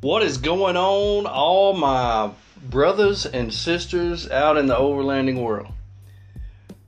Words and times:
What 0.00 0.22
is 0.22 0.38
going 0.38 0.76
on, 0.76 1.26
all 1.26 1.72
my 1.72 2.30
brothers 2.70 3.26
and 3.26 3.52
sisters 3.52 4.30
out 4.30 4.56
in 4.56 4.68
the 4.68 4.76
overlanding 4.76 5.42
world? 5.42 5.72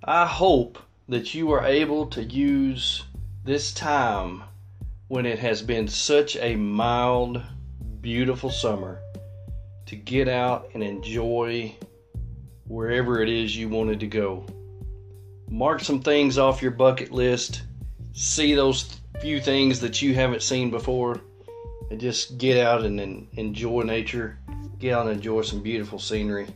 I 0.04 0.26
hope 0.26 0.78
that 1.08 1.34
you 1.34 1.50
are 1.50 1.64
able 1.64 2.06
to 2.06 2.22
use 2.22 3.02
this 3.44 3.72
time 3.72 4.44
when 5.08 5.26
it 5.26 5.40
has 5.40 5.60
been 5.60 5.88
such 5.88 6.36
a 6.36 6.54
mild, 6.54 7.42
beautiful 8.00 8.48
summer 8.48 9.00
to 9.86 9.96
get 9.96 10.28
out 10.28 10.68
and 10.74 10.84
enjoy 10.84 11.74
wherever 12.68 13.20
it 13.20 13.28
is 13.28 13.56
you 13.56 13.68
wanted 13.68 13.98
to 13.98 14.06
go. 14.06 14.46
Mark 15.48 15.80
some 15.80 16.00
things 16.00 16.38
off 16.38 16.62
your 16.62 16.70
bucket 16.70 17.10
list, 17.10 17.62
see 18.12 18.54
those 18.54 19.00
few 19.20 19.40
things 19.40 19.80
that 19.80 20.00
you 20.00 20.14
haven't 20.14 20.42
seen 20.42 20.70
before 20.70 21.20
and 21.90 22.00
just 22.00 22.38
get 22.38 22.64
out 22.64 22.84
and, 22.84 23.00
and 23.00 23.26
enjoy 23.32 23.82
nature. 23.82 24.38
Get 24.78 24.94
out 24.94 25.06
and 25.06 25.16
enjoy 25.16 25.42
some 25.42 25.62
beautiful 25.62 25.98
scenery. 25.98 26.46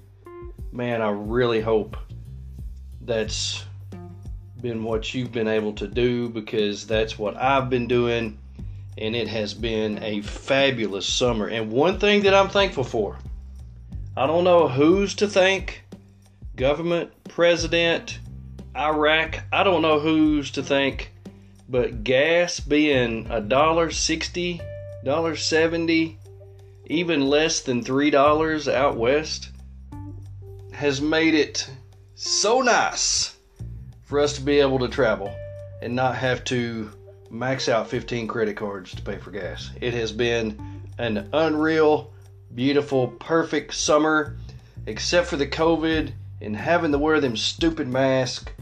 Man, 0.73 1.03
I 1.03 1.11
really 1.11 1.61
hope 1.61 1.97
that's 3.03 3.65
been 4.61 4.83
what 4.83 5.13
you've 5.13 5.33
been 5.33 5.49
able 5.49 5.75
to 5.75 5.87
do 5.87 6.29
because 6.29 6.87
that's 6.87 7.19
what 7.19 7.37
I've 7.37 7.69
been 7.69 7.87
doing, 7.87 8.39
and 8.97 9.15
it 9.15 9.29
has 9.29 9.53
been 9.53 10.03
a 10.03 10.23
fabulous 10.23 11.07
summer. 11.07 11.49
And 11.49 11.71
one 11.71 11.99
thing 11.99 12.23
that 12.23 12.35
I'm 12.35 12.49
thankful 12.49 12.85
for 12.85 13.19
I 14.17 14.27
don't 14.27 14.45
know 14.45 14.69
who's 14.69 15.15
to 15.17 15.29
thank 15.29 15.85
government, 16.57 17.11
president, 17.25 18.21
Iraq, 18.77 19.43
I 19.53 19.65
don't 19.65 19.83
know 19.83 19.99
who's 19.99 20.53
to 20.53 20.63
thank, 20.63 21.13
but 21.69 22.05
gas 22.05 22.59
being 22.59 23.27
a 23.31 23.41
dollar 23.41 23.91
sixty 23.91 24.61
$1.70, 25.05 26.17
even 26.87 27.27
less 27.27 27.61
than 27.61 27.85
$3 27.85 28.73
out 28.73 28.97
west, 28.97 29.51
has 30.73 31.01
made 31.01 31.35
it 31.35 31.69
so 32.15 32.63
nice 32.63 33.37
for 34.03 34.19
us 34.19 34.35
to 34.35 34.41
be 34.41 34.61
able 34.61 34.79
to 34.79 34.89
travel 34.89 35.35
and 35.83 35.95
not 35.95 36.17
have 36.17 36.43
to 36.45 36.91
max 37.31 37.69
out 37.69 37.89
15 37.89 38.27
credit 38.27 38.57
cards 38.57 38.95
to 38.95 39.03
pay 39.03 39.19
for 39.19 39.31
gas. 39.31 39.71
It 39.81 39.93
has 39.95 40.13
been 40.13 40.59
an 40.99 41.29
unreal, 41.33 42.13
beautiful, 42.55 43.09
perfect 43.09 43.75
summer, 43.75 44.37
except 44.87 45.27
for 45.27 45.37
the 45.37 45.47
COVID 45.47 46.13
and 46.41 46.57
having 46.57 46.93
to 46.93 46.99
wear 46.99 47.21
them 47.21 47.37
stupid 47.37 47.89
masks. 47.89 48.53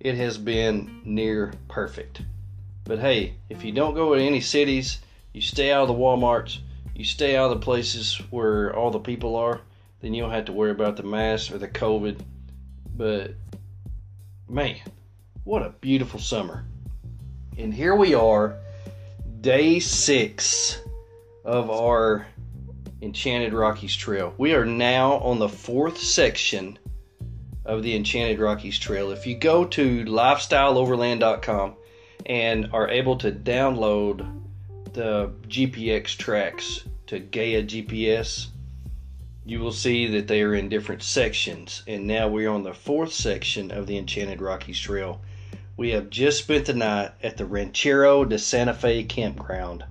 It 0.00 0.14
has 0.14 0.38
been 0.38 1.00
near 1.04 1.52
perfect. 1.66 2.22
But 2.84 3.00
hey, 3.00 3.34
if 3.48 3.64
you 3.64 3.72
don't 3.72 3.94
go 3.94 4.14
to 4.14 4.22
any 4.22 4.40
cities, 4.40 5.00
you 5.32 5.40
stay 5.40 5.72
out 5.72 5.82
of 5.82 5.88
the 5.88 5.94
Walmarts, 5.94 6.58
you 6.94 7.04
stay 7.04 7.36
out 7.36 7.50
of 7.50 7.60
the 7.60 7.64
places 7.64 8.20
where 8.30 8.74
all 8.74 8.90
the 8.90 8.98
people 8.98 9.36
are, 9.36 9.60
then 10.00 10.14
you 10.14 10.22
don't 10.22 10.32
have 10.32 10.46
to 10.46 10.52
worry 10.52 10.70
about 10.70 10.96
the 10.96 11.02
mask 11.02 11.52
or 11.52 11.58
the 11.58 11.68
COVID. 11.68 12.20
But 12.96 13.34
man, 14.48 14.76
what 15.44 15.62
a 15.62 15.70
beautiful 15.70 16.20
summer. 16.20 16.64
And 17.56 17.72
here 17.72 17.94
we 17.94 18.14
are, 18.14 18.56
day 19.40 19.78
six 19.80 20.80
of 21.44 21.70
our 21.70 22.26
Enchanted 23.00 23.52
Rockies 23.52 23.94
Trail. 23.94 24.34
We 24.38 24.54
are 24.54 24.66
now 24.66 25.14
on 25.18 25.38
the 25.38 25.48
fourth 25.48 25.98
section 25.98 26.78
of 27.64 27.82
the 27.82 27.94
Enchanted 27.94 28.40
Rockies 28.40 28.78
Trail. 28.78 29.12
If 29.12 29.26
you 29.26 29.36
go 29.36 29.64
to 29.64 30.04
lifestyleoverland.com 30.04 31.74
and 32.26 32.70
are 32.72 32.88
able 32.88 33.16
to 33.18 33.30
download 33.30 34.37
the 34.94 35.30
GPX 35.48 36.16
tracks 36.16 36.84
to 37.06 37.18
Gaia 37.18 37.62
GPS, 37.62 38.48
you 39.44 39.60
will 39.60 39.72
see 39.72 40.06
that 40.08 40.28
they 40.28 40.42
are 40.42 40.54
in 40.54 40.68
different 40.68 41.02
sections. 41.02 41.82
And 41.86 42.06
now 42.06 42.28
we're 42.28 42.50
on 42.50 42.64
the 42.64 42.74
fourth 42.74 43.12
section 43.12 43.70
of 43.70 43.86
the 43.86 43.96
Enchanted 43.96 44.42
Rockies 44.42 44.78
Trail. 44.78 45.20
We 45.76 45.90
have 45.90 46.10
just 46.10 46.38
spent 46.38 46.66
the 46.66 46.74
night 46.74 47.12
at 47.22 47.36
the 47.36 47.46
Ranchero 47.46 48.24
de 48.24 48.38
Santa 48.38 48.74
Fe 48.74 49.04
campground. 49.04 49.84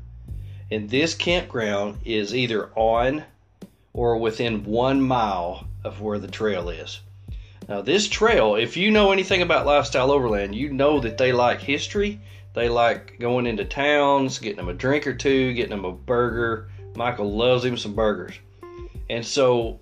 And 0.69 0.89
this 0.89 1.15
campground 1.15 1.99
is 2.05 2.35
either 2.35 2.69
on 2.75 3.23
or 3.93 4.17
within 4.17 4.63
one 4.63 5.01
mile 5.01 5.67
of 5.83 6.01
where 6.01 6.19
the 6.19 6.27
trail 6.27 6.69
is. 6.69 6.99
Now, 7.67 7.81
this 7.81 8.07
trail, 8.07 8.55
if 8.55 8.77
you 8.77 8.91
know 8.91 9.11
anything 9.11 9.41
about 9.41 9.65
Lifestyle 9.65 10.11
Overland, 10.11 10.55
you 10.55 10.71
know 10.71 10.99
that 10.99 11.17
they 11.17 11.31
like 11.31 11.61
history 11.61 12.19
they 12.57 12.69
like 12.69 13.19
going 13.19 13.45
into 13.45 13.63
towns, 13.63 14.39
getting 14.39 14.57
them 14.57 14.69
a 14.69 14.73
drink 14.73 15.05
or 15.05 15.13
two, 15.13 15.53
getting 15.53 15.69
them 15.69 15.85
a 15.85 15.91
burger. 15.91 16.71
Michael 16.95 17.31
loves 17.31 17.63
him 17.63 17.77
some 17.77 17.93
burgers. 17.93 18.33
And 19.11 19.23
so 19.23 19.79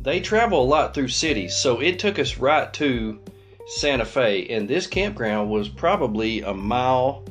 they 0.00 0.20
travel 0.20 0.62
a 0.62 0.64
lot 0.64 0.94
through 0.94 1.08
cities. 1.08 1.56
So 1.56 1.80
it 1.80 1.98
took 1.98 2.20
us 2.20 2.38
right 2.38 2.72
to 2.74 3.20
Santa 3.66 4.04
Fe. 4.04 4.46
And 4.50 4.68
this 4.68 4.86
campground 4.86 5.50
was 5.50 5.68
probably 5.68 6.42
a 6.42 6.54
mile, 6.54 7.24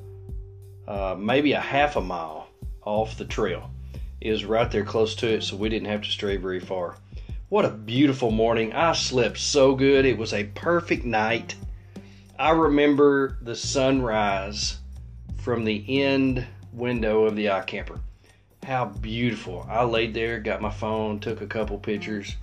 uh, 0.90 1.16
maybe 1.18 1.54
a 1.54 1.62
half 1.62 1.96
a 1.96 2.02
mile 2.02 2.50
off 2.84 3.18
the 3.18 3.24
trail. 3.24 3.72
It 4.20 4.32
was 4.32 4.44
right 4.44 4.70
there 4.70 4.84
close 4.84 5.16
to 5.16 5.36
it, 5.36 5.44
so 5.44 5.56
we 5.56 5.70
didn't 5.70 5.88
have 5.88 6.02
to 6.02 6.12
stray 6.12 6.36
very 6.36 6.60
far. 6.60 6.98
What 7.48 7.64
a 7.64 7.70
beautiful 7.70 8.30
morning. 8.30 8.74
I 8.74 8.92
slept 8.92 9.38
so 9.38 9.74
good. 9.74 10.06
It 10.06 10.18
was 10.18 10.34
a 10.34 10.44
perfect 10.54 11.06
night. 11.06 11.56
I 12.38 12.50
remember 12.52 13.38
the 13.42 13.56
sunrise 13.56 14.80
from 15.42 15.64
the 15.64 16.04
end 16.04 16.46
window 16.72 17.24
of 17.24 17.36
the 17.36 17.48
iCamper. 17.48 18.00
How 18.64 18.86
beautiful. 18.86 19.66
I 19.68 19.84
laid 19.84 20.14
there, 20.14 20.40
got 20.40 20.62
my 20.62 20.70
phone, 20.70 21.20
took 21.20 21.42
a 21.42 21.48
couple 21.48 21.78
pictures. 21.80 22.36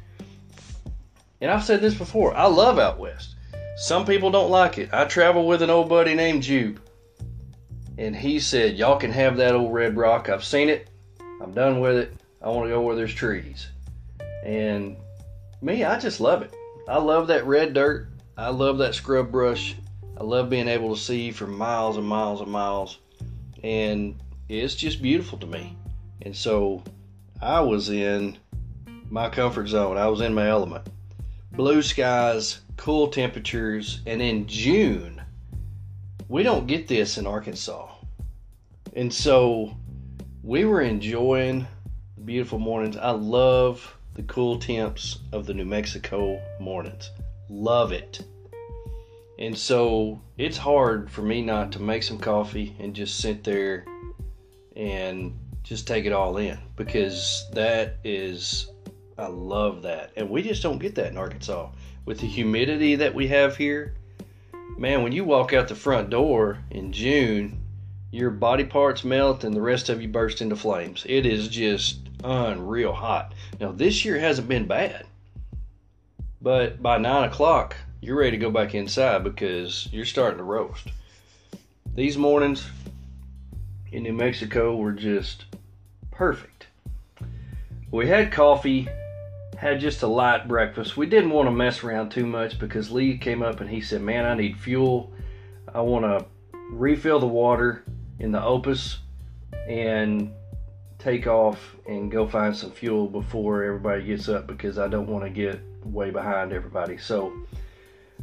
And 1.40 1.50
I've 1.50 1.62
said 1.62 1.80
this 1.80 1.94
before 1.94 2.36
I 2.36 2.46
love 2.46 2.78
out 2.78 2.98
west. 2.98 3.36
Some 3.76 4.04
people 4.04 4.32
don't 4.32 4.50
like 4.50 4.78
it. 4.78 4.92
I 4.92 5.04
travel 5.04 5.46
with 5.46 5.62
an 5.62 5.70
old 5.70 5.88
buddy 5.88 6.14
named 6.14 6.42
Jube. 6.42 6.80
And 7.96 8.16
he 8.16 8.40
said, 8.40 8.76
Y'all 8.76 8.98
can 8.98 9.12
have 9.12 9.36
that 9.36 9.54
old 9.54 9.72
red 9.72 9.96
rock. 9.96 10.28
I've 10.28 10.44
seen 10.44 10.68
it. 10.68 10.88
I'm 11.40 11.52
done 11.52 11.78
with 11.78 11.96
it. 11.96 12.16
I 12.42 12.48
want 12.48 12.66
to 12.66 12.70
go 12.70 12.80
where 12.80 12.96
there's 12.96 13.14
trees. 13.14 13.68
And 14.44 14.96
me, 15.62 15.84
I 15.84 16.00
just 16.00 16.20
love 16.20 16.42
it. 16.42 16.52
I 16.88 16.98
love 16.98 17.28
that 17.28 17.46
red 17.46 17.74
dirt. 17.74 18.08
I 18.36 18.48
love 18.48 18.78
that 18.78 18.96
scrub 18.96 19.30
brush. 19.30 19.76
I 20.20 20.24
love 20.24 20.50
being 20.50 20.66
able 20.66 20.96
to 20.96 21.00
see 21.00 21.30
for 21.30 21.46
miles 21.46 21.96
and 21.96 22.06
miles 22.06 22.40
and 22.40 22.50
miles, 22.50 22.98
and 23.62 24.20
it's 24.48 24.74
just 24.74 25.00
beautiful 25.00 25.38
to 25.38 25.46
me. 25.46 25.76
And 26.22 26.34
so 26.34 26.82
I 27.40 27.60
was 27.60 27.88
in 27.88 28.36
my 29.10 29.28
comfort 29.28 29.68
zone, 29.68 29.96
I 29.96 30.08
was 30.08 30.20
in 30.20 30.34
my 30.34 30.48
element. 30.48 30.88
Blue 31.52 31.82
skies, 31.82 32.62
cool 32.76 33.06
temperatures, 33.08 34.00
and 34.06 34.20
in 34.20 34.48
June, 34.48 35.22
we 36.28 36.42
don't 36.42 36.66
get 36.66 36.88
this 36.88 37.16
in 37.16 37.24
Arkansas. 37.24 37.88
And 38.94 39.14
so 39.14 39.76
we 40.42 40.64
were 40.64 40.80
enjoying 40.80 41.64
the 42.16 42.22
beautiful 42.24 42.58
mornings. 42.58 42.96
I 42.96 43.10
love 43.10 43.96
the 44.14 44.24
cool 44.24 44.58
temps 44.58 45.20
of 45.30 45.46
the 45.46 45.54
New 45.54 45.64
Mexico 45.64 46.42
mornings. 46.58 47.12
Love 47.48 47.92
it. 47.92 48.20
And 49.38 49.56
so 49.56 50.20
it's 50.36 50.56
hard 50.56 51.10
for 51.10 51.22
me 51.22 51.42
not 51.42 51.72
to 51.72 51.82
make 51.82 52.02
some 52.02 52.18
coffee 52.18 52.74
and 52.80 52.94
just 52.94 53.18
sit 53.18 53.44
there 53.44 53.84
and 54.74 55.38
just 55.62 55.86
take 55.86 56.06
it 56.06 56.12
all 56.12 56.38
in 56.38 56.58
because 56.76 57.46
that 57.52 57.98
is, 58.02 58.70
I 59.16 59.26
love 59.28 59.82
that. 59.82 60.10
And 60.16 60.28
we 60.28 60.42
just 60.42 60.62
don't 60.62 60.78
get 60.78 60.96
that 60.96 61.12
in 61.12 61.16
Arkansas. 61.16 61.70
With 62.04 62.18
the 62.20 62.26
humidity 62.26 62.96
that 62.96 63.14
we 63.14 63.28
have 63.28 63.56
here, 63.56 63.94
man, 64.76 65.02
when 65.02 65.12
you 65.12 65.24
walk 65.24 65.52
out 65.52 65.68
the 65.68 65.74
front 65.74 66.10
door 66.10 66.58
in 66.70 66.92
June, 66.92 67.62
your 68.10 68.30
body 68.30 68.64
parts 68.64 69.04
melt 69.04 69.44
and 69.44 69.54
the 69.54 69.60
rest 69.60 69.88
of 69.88 70.00
you 70.00 70.08
burst 70.08 70.40
into 70.40 70.56
flames. 70.56 71.04
It 71.06 71.26
is 71.26 71.48
just 71.48 72.00
unreal 72.24 72.92
hot. 72.92 73.34
Now, 73.60 73.72
this 73.72 74.04
year 74.04 74.18
hasn't 74.18 74.48
been 74.48 74.66
bad, 74.66 75.06
but 76.40 76.82
by 76.82 76.98
nine 76.98 77.28
o'clock, 77.28 77.76
you're 78.00 78.16
ready 78.16 78.32
to 78.32 78.36
go 78.36 78.50
back 78.50 78.74
inside 78.74 79.24
because 79.24 79.88
you're 79.92 80.04
starting 80.04 80.38
to 80.38 80.44
roast. 80.44 80.88
These 81.94 82.16
mornings 82.16 82.68
in 83.90 84.04
New 84.04 84.12
Mexico 84.12 84.76
were 84.76 84.92
just 84.92 85.46
perfect. 86.10 86.66
We 87.90 88.06
had 88.06 88.30
coffee, 88.30 88.88
had 89.56 89.80
just 89.80 90.02
a 90.02 90.06
light 90.06 90.46
breakfast. 90.46 90.96
We 90.96 91.06
didn't 91.06 91.30
want 91.30 91.46
to 91.46 91.50
mess 91.50 91.82
around 91.82 92.10
too 92.10 92.26
much 92.26 92.58
because 92.58 92.90
Lee 92.90 93.18
came 93.18 93.42
up 93.42 93.60
and 93.60 93.68
he 93.68 93.80
said, 93.80 94.02
Man, 94.02 94.26
I 94.26 94.34
need 94.34 94.58
fuel. 94.58 95.12
I 95.74 95.80
want 95.80 96.04
to 96.04 96.26
refill 96.70 97.18
the 97.18 97.26
water 97.26 97.84
in 98.18 98.30
the 98.30 98.42
Opus 98.42 98.98
and 99.68 100.32
take 100.98 101.26
off 101.26 101.76
and 101.86 102.10
go 102.10 102.26
find 102.26 102.54
some 102.54 102.70
fuel 102.70 103.06
before 103.06 103.64
everybody 103.64 104.04
gets 104.04 104.28
up 104.28 104.46
because 104.46 104.78
I 104.78 104.88
don't 104.88 105.08
want 105.08 105.24
to 105.24 105.30
get 105.30 105.60
way 105.84 106.10
behind 106.10 106.52
everybody. 106.52 106.98
So 106.98 107.32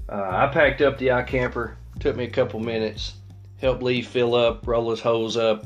uh, 0.09 0.29
I 0.31 0.47
packed 0.47 0.81
up 0.81 0.97
the 0.97 1.07
iCamper. 1.07 1.75
Took 1.99 2.15
me 2.15 2.25
a 2.25 2.29
couple 2.29 2.59
minutes. 2.59 3.13
Helped 3.59 3.81
Lee 3.81 4.01
fill 4.01 4.35
up, 4.35 4.67
roll 4.67 4.91
his 4.91 4.99
hose 4.99 5.37
up, 5.37 5.65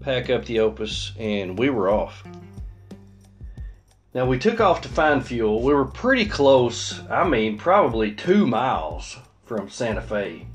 pack 0.00 0.30
up 0.30 0.44
the 0.44 0.60
Opus, 0.60 1.12
and 1.18 1.58
we 1.58 1.70
were 1.70 1.90
off. 1.90 2.22
Now 4.14 4.24
we 4.24 4.38
took 4.38 4.60
off 4.60 4.80
to 4.82 4.88
find 4.88 5.26
fuel. 5.26 5.62
We 5.62 5.74
were 5.74 5.84
pretty 5.84 6.26
close. 6.26 7.00
I 7.10 7.28
mean, 7.28 7.58
probably 7.58 8.12
two 8.12 8.46
miles 8.46 9.16
from 9.44 9.68
Santa 9.68 10.00
Fe. 10.00 10.46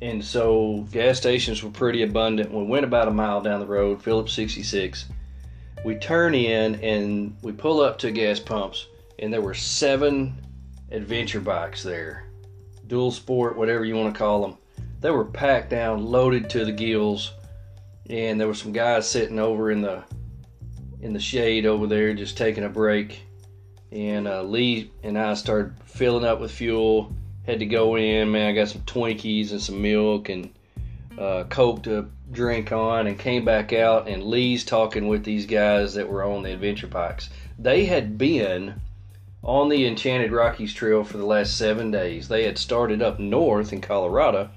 And 0.00 0.24
so 0.24 0.86
gas 0.92 1.18
stations 1.18 1.62
were 1.62 1.70
pretty 1.70 2.02
abundant. 2.02 2.52
We 2.52 2.64
went 2.64 2.84
about 2.84 3.08
a 3.08 3.12
mile 3.12 3.40
down 3.40 3.60
the 3.60 3.66
road, 3.66 4.02
Phillips 4.02 4.32
66. 4.34 5.06
We 5.84 5.96
turn 5.96 6.34
in 6.34 6.76
and 6.76 7.36
we 7.42 7.52
pull 7.52 7.80
up 7.80 7.98
to 7.98 8.10
gas 8.10 8.38
pumps, 8.38 8.86
and 9.18 9.32
there 9.32 9.40
were 9.40 9.54
seven 9.54 10.34
adventure 10.90 11.40
bikes 11.40 11.82
there. 11.82 12.26
Dual 12.92 13.10
sport, 13.10 13.56
whatever 13.56 13.86
you 13.86 13.96
want 13.96 14.12
to 14.12 14.18
call 14.18 14.42
them. 14.42 14.58
They 15.00 15.10
were 15.10 15.24
packed 15.24 15.70
down, 15.70 16.04
loaded 16.04 16.50
to 16.50 16.66
the 16.66 16.72
gills, 16.72 17.32
and 18.10 18.38
there 18.38 18.46
were 18.46 18.52
some 18.52 18.72
guys 18.72 19.08
sitting 19.08 19.38
over 19.38 19.70
in 19.70 19.80
the 19.80 20.04
in 21.00 21.14
the 21.14 21.18
shade 21.18 21.64
over 21.64 21.86
there, 21.86 22.12
just 22.12 22.36
taking 22.36 22.64
a 22.64 22.68
break. 22.68 23.22
And 23.92 24.28
uh, 24.28 24.42
Lee 24.42 24.90
and 25.02 25.18
I 25.18 25.32
started 25.32 25.72
filling 25.86 26.26
up 26.26 26.38
with 26.38 26.50
fuel. 26.50 27.16
Had 27.46 27.60
to 27.60 27.66
go 27.66 27.96
in, 27.96 28.30
man. 28.30 28.50
I 28.50 28.52
got 28.52 28.68
some 28.68 28.82
Twinkies 28.82 29.52
and 29.52 29.62
some 29.62 29.80
milk 29.80 30.28
and 30.28 30.52
uh, 31.18 31.44
Coke 31.44 31.84
to 31.84 32.10
drink 32.30 32.72
on, 32.72 33.06
and 33.06 33.18
came 33.18 33.46
back 33.46 33.72
out. 33.72 34.06
And 34.06 34.22
Lee's 34.22 34.66
talking 34.66 35.08
with 35.08 35.24
these 35.24 35.46
guys 35.46 35.94
that 35.94 36.10
were 36.10 36.24
on 36.24 36.42
the 36.42 36.52
adventure 36.52 36.88
bikes. 36.88 37.30
They 37.58 37.86
had 37.86 38.18
been 38.18 38.74
on 39.42 39.68
the 39.68 39.86
Enchanted 39.86 40.30
Rockies 40.30 40.72
Trail 40.72 41.02
for 41.02 41.16
the 41.16 41.26
last 41.26 41.56
seven 41.58 41.90
days. 41.90 42.28
They 42.28 42.44
had 42.44 42.58
started 42.58 43.02
up 43.02 43.18
north 43.18 43.72
in 43.72 43.80
Colorado 43.80 44.50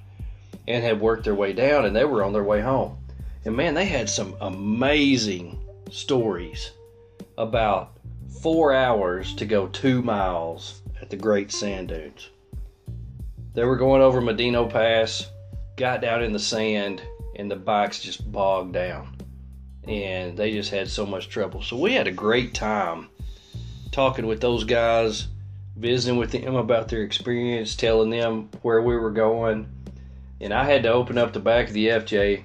and 0.67 0.83
had 0.83 1.01
worked 1.01 1.23
their 1.23 1.35
way 1.35 1.53
down, 1.53 1.85
and 1.85 1.95
they 1.95 2.05
were 2.05 2.23
on 2.23 2.33
their 2.33 2.43
way 2.43 2.61
home. 2.61 2.97
And 3.45 3.55
man, 3.55 3.73
they 3.73 3.85
had 3.85 4.09
some 4.09 4.35
amazing 4.41 5.59
stories 5.91 6.71
about 7.37 7.97
four 8.41 8.73
hours 8.73 9.33
to 9.35 9.45
go 9.45 9.67
two 9.67 10.01
miles 10.01 10.81
at 11.01 11.09
the 11.09 11.17
Great 11.17 11.51
Sand 11.51 11.89
Dunes. 11.89 12.29
They 13.53 13.63
were 13.63 13.77
going 13.77 14.01
over 14.01 14.21
Medano 14.21 14.69
Pass, 14.69 15.29
got 15.77 16.01
down 16.01 16.23
in 16.23 16.33
the 16.33 16.39
sand, 16.39 17.01
and 17.37 17.49
the 17.49 17.55
bikes 17.55 18.01
just 18.01 18.31
bogged 18.31 18.73
down. 18.73 19.15
And 19.87 20.37
they 20.37 20.51
just 20.51 20.71
had 20.71 20.89
so 20.89 21.05
much 21.05 21.29
trouble. 21.29 21.61
So 21.61 21.77
we 21.77 21.93
had 21.93 22.07
a 22.07 22.11
great 22.11 22.53
time 22.53 23.09
talking 23.95 24.27
with 24.27 24.41
those 24.41 24.65
guys, 24.65 25.27
visiting 25.77 26.19
with 26.19 26.31
them 26.31 26.55
about 26.55 26.89
their 26.89 27.01
experience, 27.01 27.77
telling 27.77 28.09
them 28.09 28.49
where 28.61 28.81
we 28.81 28.97
were 28.97 29.09
going. 29.09 29.69
And 30.41 30.53
I 30.53 30.65
had 30.65 30.83
to 30.83 30.91
open 30.91 31.17
up 31.17 31.31
the 31.31 31.39
back 31.39 31.69
of 31.69 31.73
the 31.73 31.87
FJ 31.87 32.43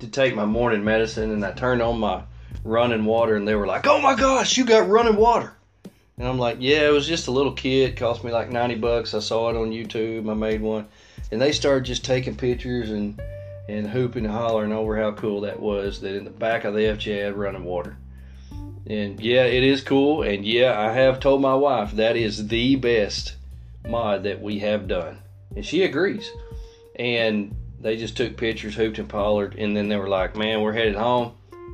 to 0.00 0.06
take 0.06 0.34
my 0.34 0.44
morning 0.44 0.84
medicine, 0.84 1.30
and 1.30 1.42
I 1.42 1.52
turned 1.52 1.80
on 1.80 1.98
my 1.98 2.24
running 2.62 3.06
water, 3.06 3.36
and 3.36 3.48
they 3.48 3.54
were 3.54 3.66
like, 3.66 3.86
"Oh 3.86 4.02
my 4.02 4.14
gosh, 4.14 4.58
you 4.58 4.66
got 4.66 4.86
running 4.86 5.16
water!" 5.16 5.54
And 6.18 6.28
I'm 6.28 6.38
like, 6.38 6.58
"Yeah, 6.60 6.88
it 6.88 6.92
was 6.92 7.08
just 7.08 7.28
a 7.28 7.32
little 7.32 7.52
kit. 7.52 7.92
It 7.92 7.96
cost 7.96 8.22
me 8.22 8.30
like 8.30 8.50
90 8.50 8.74
bucks. 8.74 9.14
I 9.14 9.20
saw 9.20 9.48
it 9.48 9.56
on 9.56 9.70
YouTube. 9.70 10.30
I 10.30 10.34
made 10.34 10.60
one." 10.60 10.88
And 11.32 11.40
they 11.40 11.52
started 11.52 11.84
just 11.84 12.04
taking 12.04 12.36
pictures 12.36 12.90
and 12.90 13.18
and 13.66 13.88
hooping 13.88 14.26
and 14.26 14.34
hollering 14.34 14.72
over 14.72 14.98
how 14.98 15.12
cool 15.12 15.40
that 15.40 15.58
was. 15.58 16.02
That 16.02 16.16
in 16.16 16.24
the 16.24 16.30
back 16.30 16.64
of 16.64 16.74
the 16.74 16.84
FJ 16.84 17.24
had 17.24 17.38
running 17.38 17.64
water. 17.64 17.96
And 18.86 19.20
yeah, 19.20 19.44
it 19.44 19.62
is 19.62 19.82
cool. 19.82 20.22
And 20.22 20.44
yeah, 20.44 20.78
I 20.78 20.92
have 20.92 21.20
told 21.20 21.40
my 21.40 21.54
wife 21.54 21.92
that 21.92 22.16
is 22.16 22.48
the 22.48 22.76
best 22.76 23.34
mod 23.86 24.22
that 24.24 24.40
we 24.40 24.58
have 24.60 24.88
done, 24.88 25.18
and 25.54 25.64
she 25.64 25.82
agrees. 25.84 26.30
And 26.96 27.54
they 27.80 27.96
just 27.96 28.16
took 28.16 28.36
pictures, 28.36 28.74
hooped 28.74 28.98
and 28.98 29.10
hollered, 29.10 29.54
and 29.54 29.76
then 29.76 29.88
they 29.88 29.96
were 29.96 30.08
like, 30.08 30.36
"Man, 30.36 30.60
we're 30.60 30.72
headed 30.72 30.96
home." 30.96 31.32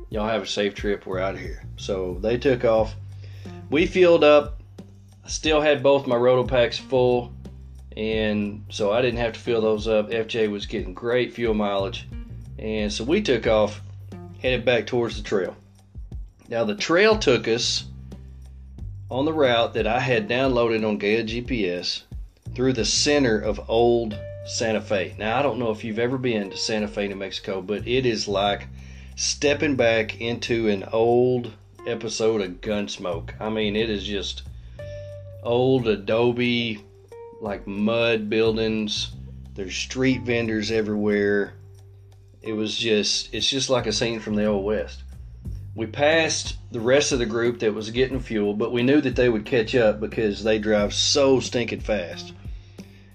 Y'all 0.09 0.27
have 0.27 0.43
a 0.43 0.47
safe 0.47 0.73
trip. 0.73 1.05
We're 1.05 1.19
out 1.19 1.35
of 1.35 1.41
here. 1.41 1.63
So 1.75 2.17
they 2.21 2.37
took 2.37 2.63
off. 2.63 2.95
We 3.69 3.85
filled 3.85 4.23
up. 4.23 4.61
I 5.25 5.27
still 5.27 5.59
had 5.59 5.83
both 5.83 6.07
my 6.07 6.15
RotopaX 6.15 6.79
full, 6.79 7.33
and 7.97 8.63
so 8.69 8.91
I 8.91 9.01
didn't 9.01 9.19
have 9.19 9.33
to 9.33 9.39
fill 9.39 9.59
those 9.59 9.87
up. 9.87 10.09
FJ 10.09 10.49
was 10.49 10.65
getting 10.65 10.93
great 10.93 11.33
fuel 11.33 11.53
mileage, 11.53 12.07
and 12.57 12.91
so 12.91 13.03
we 13.03 13.21
took 13.21 13.45
off, 13.47 13.81
headed 14.41 14.63
back 14.63 14.87
towards 14.87 15.17
the 15.17 15.23
trail. 15.23 15.57
Now 16.49 16.63
the 16.63 16.75
trail 16.75 17.17
took 17.17 17.47
us 17.47 17.83
on 19.09 19.25
the 19.25 19.33
route 19.33 19.73
that 19.73 19.85
I 19.85 19.99
had 19.99 20.29
downloaded 20.29 20.87
on 20.87 20.97
Gaia 20.97 21.23
GPS 21.23 22.03
through 22.55 22.73
the 22.73 22.85
center 22.85 23.37
of 23.37 23.69
old 23.69 24.17
Santa 24.45 24.79
Fe. 24.79 25.13
Now 25.17 25.37
I 25.37 25.41
don't 25.41 25.59
know 25.59 25.71
if 25.71 25.83
you've 25.83 25.99
ever 25.99 26.17
been 26.17 26.49
to 26.49 26.57
Santa 26.57 26.87
Fe, 26.87 27.09
New 27.09 27.15
Mexico, 27.15 27.61
but 27.61 27.85
it 27.85 28.05
is 28.05 28.29
like 28.29 28.67
stepping 29.17 29.75
back 29.75 30.21
into 30.21 30.69
an 30.69 30.85
old 30.93 31.51
episode 31.85 32.41
of 32.41 32.61
Gunsmoke. 32.61 33.31
I 33.41 33.49
mean, 33.49 33.75
it 33.75 33.89
is 33.89 34.05
just 34.05 34.43
old 35.43 35.87
adobe, 35.87 36.81
like 37.41 37.67
mud 37.67 38.29
buildings. 38.29 39.11
There's 39.53 39.75
street 39.75 40.21
vendors 40.21 40.71
everywhere. 40.71 41.53
It 42.41 42.53
was 42.53 42.77
just, 42.77 43.33
it's 43.33 43.49
just 43.49 43.69
like 43.69 43.85
a 43.85 43.91
scene 43.91 44.21
from 44.21 44.35
the 44.35 44.45
Old 44.45 44.63
West. 44.63 45.03
We 45.77 45.85
passed 45.85 46.55
the 46.71 46.79
rest 46.79 47.11
of 47.11 47.19
the 47.19 47.27
group 47.27 47.59
that 47.59 47.75
was 47.75 47.91
getting 47.91 48.19
fuel, 48.19 48.55
but 48.55 48.71
we 48.71 48.81
knew 48.81 48.99
that 48.99 49.15
they 49.15 49.29
would 49.29 49.45
catch 49.45 49.75
up 49.75 49.99
because 49.99 50.43
they 50.43 50.57
drive 50.57 50.91
so 50.91 51.39
stinking 51.39 51.81
fast. 51.81 52.33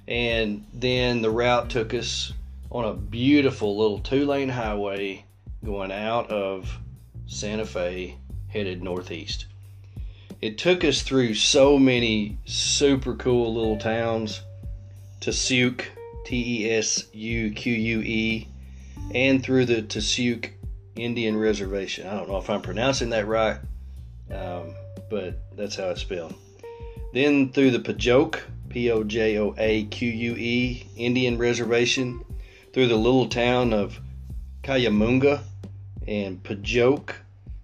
And 0.07 0.65
then 0.73 1.23
the 1.23 1.31
route 1.31 1.71
took 1.71 1.93
us 1.93 2.33
on 2.71 2.85
a 2.85 2.95
beautiful 2.95 3.77
little 3.77 3.99
two 3.99 4.25
lane 4.27 4.49
highway 4.49 5.25
going 5.65 5.91
out 5.91 6.31
of 6.31 6.79
Santa 7.27 7.67
Fe 7.67 8.17
headed 8.47 8.81
northeast. 8.81 9.47
It 10.41 10.57
took 10.57 10.85
us 10.85 11.03
through 11.03 11.35
so 11.35 11.81
many 11.81 12.39
super 12.45 13.17
cool 13.17 13.53
little 13.53 13.77
towns 13.77 14.41
Tesuque, 15.21 15.91
T 16.25 16.63
E 16.63 16.71
S 16.71 17.09
U 17.13 17.51
Q 17.51 17.73
U 17.73 18.01
E, 18.03 18.49
and 19.13 19.43
through 19.43 19.65
the 19.65 19.83
Tesuque 19.83 20.53
Indian 20.97 21.37
Reservation. 21.37 22.07
I 22.07 22.17
don't 22.17 22.29
know 22.29 22.39
if 22.39 22.51
I'm 22.51 22.63
pronouncing 22.63 23.11
that 23.11 23.27
right, 23.27 23.59
um, 24.31 24.75
but 25.11 25.39
that's 25.57 25.77
how 25.77 25.91
it's 25.91 26.03
spelled. 26.03 26.35
Then 27.13 27.53
through 27.53 27.73
the 27.73 27.81
Pojoaque, 27.81 28.41
P 28.69 28.91
O 28.91 29.05
J 29.05 29.39
O 29.39 29.55
A 29.59 29.85
Q 29.85 30.09
U 30.09 30.35
E, 30.37 30.87
Indian 30.97 31.39
Reservation, 31.39 32.25
through 32.73 32.89
the 32.89 32.97
little 32.97 33.29
town 33.29 33.73
of 33.73 34.01
Cuyamungue 34.63 35.41
and 36.07 36.43
Pojoaque. 36.43 37.15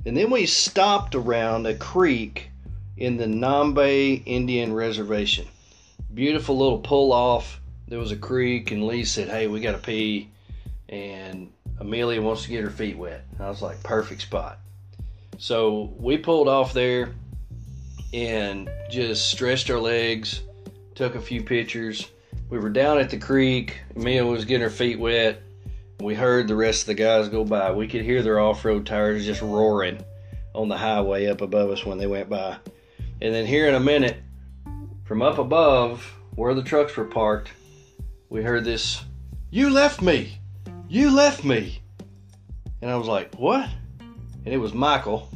And 0.04 0.16
then 0.16 0.30
we 0.30 0.46
stopped 0.46 1.14
around 1.14 1.66
a 1.66 1.74
creek 1.74 2.50
in 2.96 3.16
the 3.16 3.26
Nambe 3.26 4.22
Indian 4.26 4.72
Reservation. 4.72 5.46
Beautiful 6.12 6.58
little 6.58 6.78
pull 6.78 7.12
off. 7.12 7.60
There 7.86 7.98
was 7.98 8.12
a 8.12 8.16
creek, 8.16 8.70
and 8.70 8.86
Lee 8.86 9.04
said, 9.04 9.28
Hey, 9.28 9.46
we 9.46 9.60
got 9.60 9.72
to 9.72 9.78
pee. 9.78 10.28
And 10.88 11.52
Amelia 11.80 12.20
wants 12.20 12.44
to 12.44 12.48
get 12.48 12.64
her 12.64 12.70
feet 12.70 12.96
wet. 12.96 13.24
I 13.38 13.48
was 13.48 13.62
like, 13.62 13.82
Perfect 13.82 14.22
spot. 14.22 14.58
So 15.38 15.94
we 15.96 16.18
pulled 16.18 16.48
off 16.48 16.72
there 16.72 17.14
and 18.12 18.68
just 18.90 19.30
stretched 19.30 19.70
our 19.70 19.78
legs, 19.78 20.42
took 20.94 21.14
a 21.14 21.20
few 21.20 21.42
pictures. 21.42 22.08
We 22.50 22.58
were 22.58 22.70
down 22.70 22.98
at 22.98 23.10
the 23.10 23.18
creek. 23.18 23.80
Amelia 23.94 24.24
was 24.24 24.44
getting 24.44 24.62
her 24.62 24.70
feet 24.70 24.98
wet. 24.98 25.42
We 26.00 26.14
heard 26.14 26.48
the 26.48 26.56
rest 26.56 26.82
of 26.82 26.86
the 26.86 26.94
guys 26.94 27.28
go 27.28 27.44
by. 27.44 27.72
We 27.72 27.88
could 27.88 28.02
hear 28.02 28.22
their 28.22 28.40
off 28.40 28.64
road 28.64 28.86
tires 28.86 29.26
just 29.26 29.42
roaring 29.42 30.02
on 30.54 30.68
the 30.68 30.76
highway 30.76 31.26
up 31.26 31.40
above 31.40 31.70
us 31.70 31.84
when 31.84 31.98
they 31.98 32.06
went 32.06 32.28
by. 32.28 32.56
And 33.20 33.34
then, 33.34 33.46
here 33.46 33.68
in 33.68 33.74
a 33.74 33.80
minute, 33.80 34.16
from 35.04 35.22
up 35.22 35.38
above 35.38 36.14
where 36.34 36.54
the 36.54 36.62
trucks 36.62 36.96
were 36.96 37.04
parked, 37.04 37.50
we 38.28 38.42
heard 38.42 38.64
this 38.64 39.02
You 39.50 39.70
left 39.70 40.00
me! 40.00 40.38
You 40.90 41.14
left 41.14 41.44
me! 41.44 41.82
And 42.80 42.90
I 42.90 42.96
was 42.96 43.08
like, 43.08 43.34
What? 43.34 43.68
And 44.00 44.54
it 44.54 44.56
was 44.56 44.72
Michael 44.72 45.28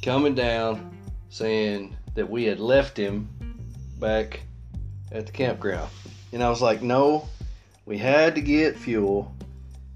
coming 0.00 0.34
down 0.34 0.96
saying 1.28 1.94
that 2.14 2.30
we 2.30 2.44
had 2.44 2.58
left 2.58 2.96
him 2.96 3.28
back 4.00 4.40
at 5.12 5.26
the 5.26 5.32
campground. 5.32 5.90
And 6.32 6.42
I 6.42 6.48
was 6.48 6.62
like, 6.62 6.80
No, 6.80 7.28
we 7.84 7.98
had 7.98 8.34
to 8.36 8.40
get 8.40 8.78
fuel 8.78 9.34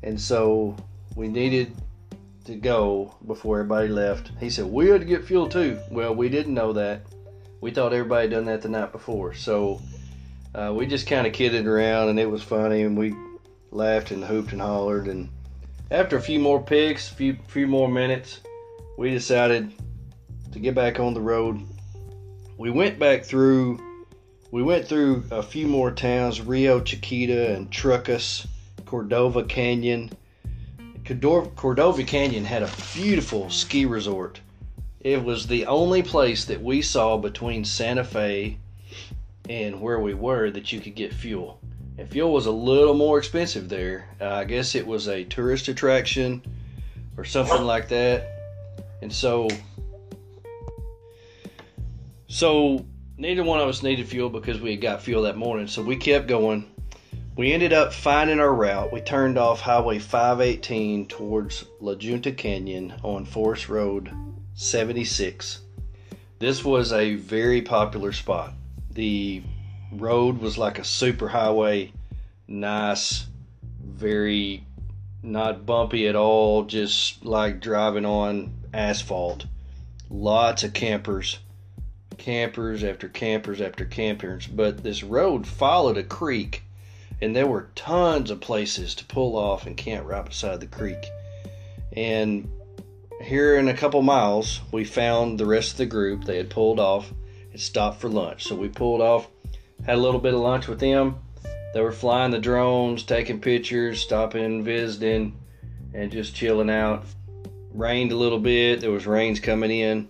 and 0.02 0.20
so 0.20 0.76
we 1.16 1.28
needed 1.28 1.74
to 2.44 2.54
go 2.54 3.14
before 3.26 3.60
everybody 3.60 3.88
left. 3.88 4.32
He 4.38 4.50
said, 4.50 4.66
We 4.66 4.88
had 4.88 5.00
to 5.00 5.06
get 5.06 5.24
fuel 5.24 5.48
too. 5.48 5.78
Well, 5.90 6.14
we 6.14 6.28
didn't 6.28 6.52
know 6.52 6.74
that. 6.74 7.06
We 7.62 7.70
thought 7.70 7.94
everybody 7.94 8.28
had 8.28 8.32
done 8.32 8.44
that 8.46 8.60
the 8.60 8.68
night 8.68 8.92
before. 8.92 9.32
So 9.32 9.80
uh, 10.54 10.74
we 10.76 10.84
just 10.84 11.06
kind 11.06 11.26
of 11.26 11.32
kidded 11.32 11.66
around 11.66 12.10
and 12.10 12.20
it 12.20 12.30
was 12.30 12.42
funny 12.42 12.82
and 12.82 12.98
we 12.98 13.14
laughed 13.70 14.10
and 14.10 14.24
hooped 14.24 14.52
and 14.52 14.60
hollered. 14.60 15.06
And 15.06 15.28
after 15.90 16.16
a 16.16 16.22
few 16.22 16.38
more 16.38 16.62
picks, 16.62 17.10
a 17.10 17.14
few, 17.14 17.36
few 17.48 17.66
more 17.66 17.88
minutes, 17.88 18.40
we 18.96 19.10
decided 19.10 19.72
to 20.52 20.58
get 20.58 20.74
back 20.74 21.00
on 21.00 21.14
the 21.14 21.20
road. 21.20 21.60
We 22.58 22.70
went 22.70 22.98
back 22.98 23.24
through, 23.24 23.80
we 24.50 24.62
went 24.62 24.86
through 24.86 25.24
a 25.30 25.42
few 25.42 25.66
more 25.66 25.90
towns, 25.90 26.40
Rio 26.40 26.80
Chiquito 26.80 27.54
and 27.54 27.70
Truchas 27.70 28.46
Cordova 28.86 29.44
Canyon. 29.44 30.10
Cordova 31.56 32.04
Canyon 32.04 32.44
had 32.44 32.62
a 32.62 32.70
beautiful 32.94 33.50
ski 33.50 33.84
resort 33.84 34.40
it 35.00 35.24
was 35.24 35.46
the 35.46 35.64
only 35.64 36.02
place 36.02 36.44
that 36.44 36.62
we 36.62 36.82
saw 36.82 37.16
between 37.16 37.64
Santa 37.64 38.04
Fe 38.04 38.58
and 39.48 39.80
where 39.80 39.98
we 39.98 40.12
were 40.12 40.50
that 40.50 40.72
you 40.72 40.80
could 40.80 40.94
get 40.94 41.14
fuel. 41.14 41.58
And 42.00 42.08
fuel 42.08 42.32
was 42.32 42.46
a 42.46 42.50
little 42.50 42.94
more 42.94 43.18
expensive 43.18 43.68
there. 43.68 44.08
Uh, 44.18 44.28
I 44.28 44.44
guess 44.44 44.74
it 44.74 44.86
was 44.86 45.06
a 45.06 45.22
tourist 45.22 45.68
attraction 45.68 46.40
or 47.18 47.26
something 47.26 47.62
like 47.62 47.90
that. 47.90 48.26
And 49.02 49.12
so, 49.12 49.50
so 52.26 52.86
neither 53.18 53.44
one 53.44 53.60
of 53.60 53.68
us 53.68 53.82
needed 53.82 54.08
fuel 54.08 54.30
because 54.30 54.62
we 54.62 54.70
had 54.70 54.80
got 54.80 55.02
fuel 55.02 55.24
that 55.24 55.36
morning. 55.36 55.66
So 55.66 55.82
we 55.82 55.94
kept 55.94 56.26
going. 56.26 56.70
We 57.36 57.52
ended 57.52 57.74
up 57.74 57.92
finding 57.92 58.40
our 58.40 58.54
route. 58.54 58.90
We 58.90 59.02
turned 59.02 59.36
off 59.36 59.60
Highway 59.60 59.98
518 59.98 61.06
towards 61.06 61.66
La 61.80 61.96
Junta 61.96 62.32
Canyon 62.32 62.94
on 63.02 63.26
Forest 63.26 63.68
Road 63.68 64.10
76. 64.54 65.60
This 66.38 66.64
was 66.64 66.94
a 66.94 67.16
very 67.16 67.60
popular 67.60 68.12
spot. 68.12 68.54
The 68.92 69.42
road 69.92 70.38
was 70.38 70.58
like 70.58 70.78
a 70.78 70.84
super 70.84 71.28
highway, 71.28 71.92
nice, 72.46 73.26
very 73.82 74.64
not 75.22 75.66
bumpy 75.66 76.08
at 76.08 76.16
all, 76.16 76.64
just 76.64 77.24
like 77.24 77.60
driving 77.60 78.06
on 78.06 78.54
asphalt. 78.72 79.46
Lots 80.08 80.64
of 80.64 80.72
campers, 80.72 81.38
campers 82.18 82.82
after 82.82 83.08
campers 83.08 83.60
after 83.60 83.84
campers. 83.84 84.46
But 84.46 84.82
this 84.82 85.02
road 85.02 85.46
followed 85.46 85.98
a 85.98 86.02
creek, 86.02 86.62
and 87.20 87.36
there 87.36 87.46
were 87.46 87.68
tons 87.74 88.30
of 88.30 88.40
places 88.40 88.94
to 88.96 89.04
pull 89.04 89.36
off 89.36 89.66
and 89.66 89.76
camp 89.76 90.06
right 90.06 90.24
beside 90.24 90.60
the 90.60 90.66
creek. 90.66 91.06
And 91.92 92.50
here 93.22 93.56
in 93.58 93.68
a 93.68 93.76
couple 93.76 94.00
miles, 94.02 94.60
we 94.72 94.84
found 94.84 95.38
the 95.38 95.46
rest 95.46 95.72
of 95.72 95.78
the 95.78 95.86
group. 95.86 96.24
They 96.24 96.38
had 96.38 96.50
pulled 96.50 96.80
off 96.80 97.12
and 97.52 97.60
stopped 97.60 98.00
for 98.00 98.08
lunch. 98.08 98.44
So 98.44 98.54
we 98.54 98.68
pulled 98.68 99.00
off, 99.00 99.28
had 99.84 99.96
a 99.96 100.00
little 100.00 100.20
bit 100.20 100.34
of 100.34 100.40
lunch 100.40 100.68
with 100.68 100.80
them. 100.80 101.18
They 101.74 101.80
were 101.80 101.92
flying 101.92 102.30
the 102.30 102.38
drones, 102.38 103.02
taking 103.02 103.40
pictures, 103.40 104.00
stopping, 104.00 104.64
visiting, 104.64 105.38
and 105.94 106.10
just 106.10 106.34
chilling 106.34 106.70
out. 106.70 107.04
Rained 107.72 108.12
a 108.12 108.16
little 108.16 108.38
bit. 108.38 108.80
There 108.80 108.90
was 108.90 109.06
rains 109.06 109.40
coming 109.40 109.70
in. 109.70 110.08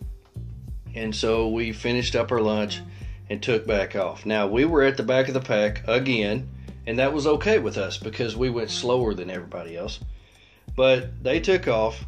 And 0.94 1.14
so 1.14 1.48
we 1.48 1.72
finished 1.72 2.16
up 2.16 2.32
our 2.32 2.40
lunch 2.40 2.80
and 3.28 3.42
took 3.42 3.66
back 3.66 3.94
off. 3.94 4.26
Now 4.26 4.46
we 4.46 4.64
were 4.64 4.82
at 4.82 4.96
the 4.96 5.02
back 5.02 5.28
of 5.28 5.34
the 5.34 5.40
pack 5.40 5.86
again, 5.86 6.48
and 6.86 6.98
that 6.98 7.12
was 7.12 7.26
okay 7.26 7.58
with 7.58 7.76
us 7.78 7.98
because 7.98 8.36
we 8.36 8.50
went 8.50 8.70
slower 8.70 9.14
than 9.14 9.30
everybody 9.30 9.76
else. 9.76 10.00
But 10.74 11.22
they 11.22 11.40
took 11.40 11.68
off 11.68 12.04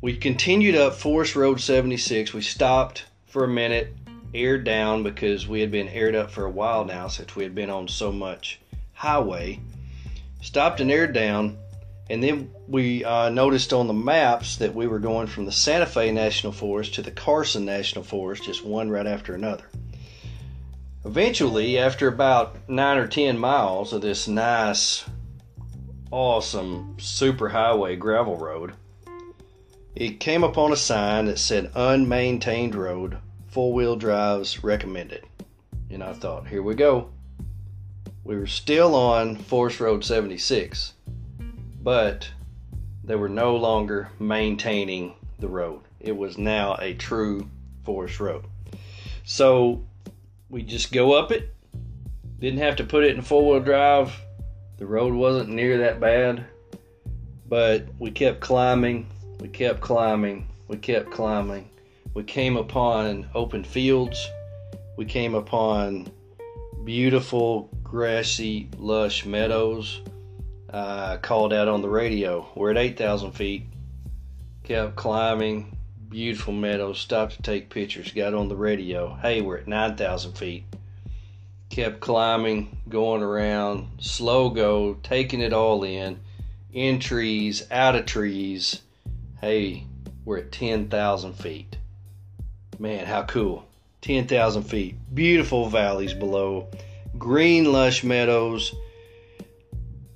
we 0.00 0.16
continued 0.16 0.76
up 0.76 0.94
Forest 0.94 1.34
Road 1.34 1.60
76. 1.60 2.32
We 2.32 2.40
stopped 2.40 3.06
for 3.26 3.42
a 3.42 3.48
minute, 3.48 3.92
aired 4.34 4.64
down 4.64 5.02
because 5.02 5.48
we 5.48 5.60
had 5.60 5.70
been 5.70 5.88
aired 5.88 6.14
up 6.14 6.30
for 6.30 6.44
a 6.44 6.50
while 6.50 6.84
now 6.84 7.08
since 7.08 7.34
we 7.34 7.42
had 7.42 7.54
been 7.54 7.70
on 7.70 7.88
so 7.88 8.12
much 8.12 8.60
highway. 8.92 9.60
Stopped 10.40 10.80
and 10.80 10.90
aired 10.90 11.12
down, 11.12 11.58
and 12.10 12.22
then 12.22 12.50
we 12.66 13.04
uh, 13.04 13.28
noticed 13.30 13.72
on 13.72 13.86
the 13.86 13.92
maps 13.92 14.56
that 14.56 14.74
we 14.74 14.86
were 14.86 14.98
going 14.98 15.26
from 15.26 15.44
the 15.44 15.52
Santa 15.52 15.86
Fe 15.86 16.12
National 16.12 16.52
Forest 16.52 16.94
to 16.94 17.02
the 17.02 17.10
Carson 17.10 17.64
National 17.64 18.04
Forest, 18.04 18.44
just 18.44 18.64
one 18.64 18.90
right 18.90 19.06
after 19.06 19.34
another. 19.34 19.64
Eventually, 21.04 21.78
after 21.78 22.08
about 22.08 22.68
nine 22.68 22.98
or 22.98 23.06
ten 23.06 23.38
miles 23.38 23.92
of 23.92 24.02
this 24.02 24.28
nice, 24.28 25.04
awesome 26.10 26.96
super 26.98 27.48
highway 27.48 27.96
gravel 27.96 28.36
road, 28.36 28.72
it 29.94 30.20
came 30.20 30.44
upon 30.44 30.72
a 30.72 30.76
sign 30.76 31.26
that 31.26 31.38
said 31.38 31.72
unmaintained 31.74 32.74
road, 32.74 33.18
four 33.48 33.72
wheel 33.72 33.96
drives 33.96 34.62
recommended. 34.62 35.24
And 35.90 36.02
I 36.02 36.12
thought, 36.12 36.46
here 36.46 36.62
we 36.62 36.74
go. 36.74 37.10
We 38.24 38.36
were 38.36 38.46
still 38.46 38.94
on 38.94 39.36
Forest 39.36 39.80
Road 39.80 40.04
76, 40.04 40.92
but 41.82 42.30
they 43.02 43.14
were 43.16 43.28
no 43.28 43.56
longer 43.56 44.10
maintaining 44.18 45.14
the 45.38 45.48
road. 45.48 45.80
It 45.98 46.16
was 46.16 46.36
now 46.36 46.76
a 46.80 46.94
true 46.94 47.48
forest 47.84 48.20
road. 48.20 48.44
So 49.24 49.82
we 50.50 50.62
just 50.62 50.92
go 50.92 51.12
up 51.12 51.32
it. 51.32 51.54
Didn't 52.38 52.60
have 52.60 52.76
to 52.76 52.84
put 52.84 53.04
it 53.04 53.16
in 53.16 53.22
four 53.22 53.48
wheel 53.48 53.60
drive. 53.60 54.12
The 54.76 54.86
road 54.86 55.14
wasn't 55.14 55.48
near 55.48 55.78
that 55.78 56.00
bad, 56.00 56.44
but 57.48 57.86
we 57.98 58.10
kept 58.10 58.40
climbing 58.40 59.08
we 59.40 59.48
kept 59.48 59.80
climbing. 59.80 60.48
We 60.66 60.78
kept 60.78 61.10
climbing. 61.10 61.70
We 62.14 62.24
came 62.24 62.56
upon 62.56 63.28
open 63.34 63.64
fields. 63.64 64.28
We 64.96 65.04
came 65.04 65.34
upon 65.34 66.10
beautiful, 66.84 67.70
grassy, 67.82 68.68
lush 68.76 69.24
meadows. 69.24 70.00
Uh, 70.70 71.16
called 71.18 71.52
out 71.52 71.68
on 71.68 71.80
the 71.80 71.88
radio. 71.88 72.46
We're 72.54 72.72
at 72.72 72.76
8,000 72.76 73.32
feet. 73.32 73.66
Kept 74.64 74.96
climbing. 74.96 75.76
Beautiful 76.08 76.52
meadows. 76.52 76.98
Stopped 76.98 77.36
to 77.36 77.42
take 77.42 77.70
pictures. 77.70 78.12
Got 78.12 78.34
on 78.34 78.48
the 78.48 78.56
radio. 78.56 79.14
Hey, 79.14 79.40
we're 79.40 79.58
at 79.58 79.68
9,000 79.68 80.32
feet. 80.32 80.64
Kept 81.70 82.00
climbing, 82.00 82.78
going 82.88 83.22
around. 83.22 83.88
Slow 84.00 84.50
go, 84.50 84.94
taking 85.02 85.40
it 85.40 85.52
all 85.52 85.84
in. 85.84 86.20
In 86.72 86.98
trees, 87.00 87.66
out 87.70 87.96
of 87.96 88.04
trees 88.04 88.82
hey, 89.40 89.84
we're 90.24 90.38
at 90.38 90.52
10,000 90.52 91.32
feet. 91.34 91.77
Man, 92.78 93.06
how 93.06 93.24
cool. 93.24 93.64
10,000 94.02 94.62
feet. 94.62 94.96
Beautiful 95.12 95.68
valleys 95.68 96.14
below, 96.14 96.68
green, 97.18 97.72
lush 97.72 98.04
meadows. 98.04 98.74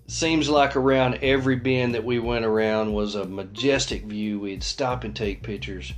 Seems 0.06 0.48
like 0.48 0.76
around 0.76 1.18
every 1.22 1.56
bend 1.56 1.94
that 1.94 2.04
we 2.04 2.18
went 2.18 2.44
around 2.44 2.92
was 2.92 3.14
a 3.14 3.24
majestic 3.24 4.04
view. 4.04 4.38
We'd 4.38 4.62
stop 4.62 5.04
and 5.04 5.16
take 5.16 5.42
pictures. 5.42 5.92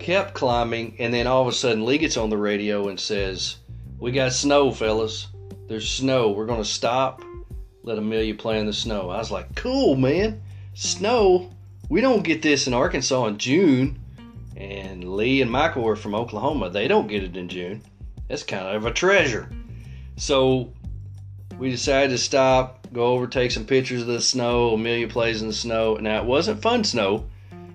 Kept 0.00 0.34
climbing, 0.34 0.96
and 0.98 1.14
then 1.14 1.26
all 1.26 1.42
of 1.42 1.48
a 1.48 1.52
sudden, 1.52 1.86
Lee 1.86 1.98
gets 1.98 2.16
on 2.16 2.28
the 2.28 2.36
radio 2.36 2.88
and 2.88 3.00
says, 3.00 3.56
We 3.98 4.12
got 4.12 4.32
snow, 4.32 4.70
fellas. 4.70 5.28
There's 5.68 5.88
snow. 5.88 6.30
We're 6.30 6.46
going 6.46 6.62
to 6.62 6.68
stop, 6.68 7.22
let 7.82 7.96
Amelia 7.96 8.34
play 8.34 8.60
in 8.60 8.66
the 8.66 8.72
snow. 8.72 9.08
I 9.08 9.18
was 9.18 9.30
like, 9.30 9.54
Cool, 9.54 9.96
man. 9.96 10.42
Snow? 10.74 11.50
we 11.88 12.00
don't 12.00 12.24
get 12.24 12.42
this 12.42 12.66
in 12.66 12.74
Arkansas 12.74 13.26
in 13.26 13.38
June, 13.38 13.98
and 14.70 15.16
Lee 15.16 15.42
and 15.42 15.50
Michael 15.50 15.86
are 15.86 15.96
from 15.96 16.14
Oklahoma. 16.14 16.70
They 16.70 16.88
don't 16.88 17.06
get 17.06 17.22
it 17.22 17.36
in 17.36 17.48
June. 17.48 17.82
That's 18.28 18.42
kind 18.42 18.76
of 18.76 18.84
a 18.84 18.92
treasure. 18.92 19.48
So 20.16 20.72
we 21.58 21.70
decided 21.70 22.10
to 22.10 22.18
stop, 22.18 22.88
go 22.92 23.06
over, 23.06 23.26
take 23.26 23.50
some 23.50 23.64
pictures 23.64 24.02
of 24.02 24.08
the 24.08 24.20
snow. 24.20 24.74
Amelia 24.74 25.08
plays 25.08 25.40
in 25.40 25.48
the 25.48 25.54
snow. 25.54 25.94
Now, 25.94 26.20
it 26.20 26.26
wasn't 26.26 26.62
fun 26.62 26.84
snow, 26.84 27.26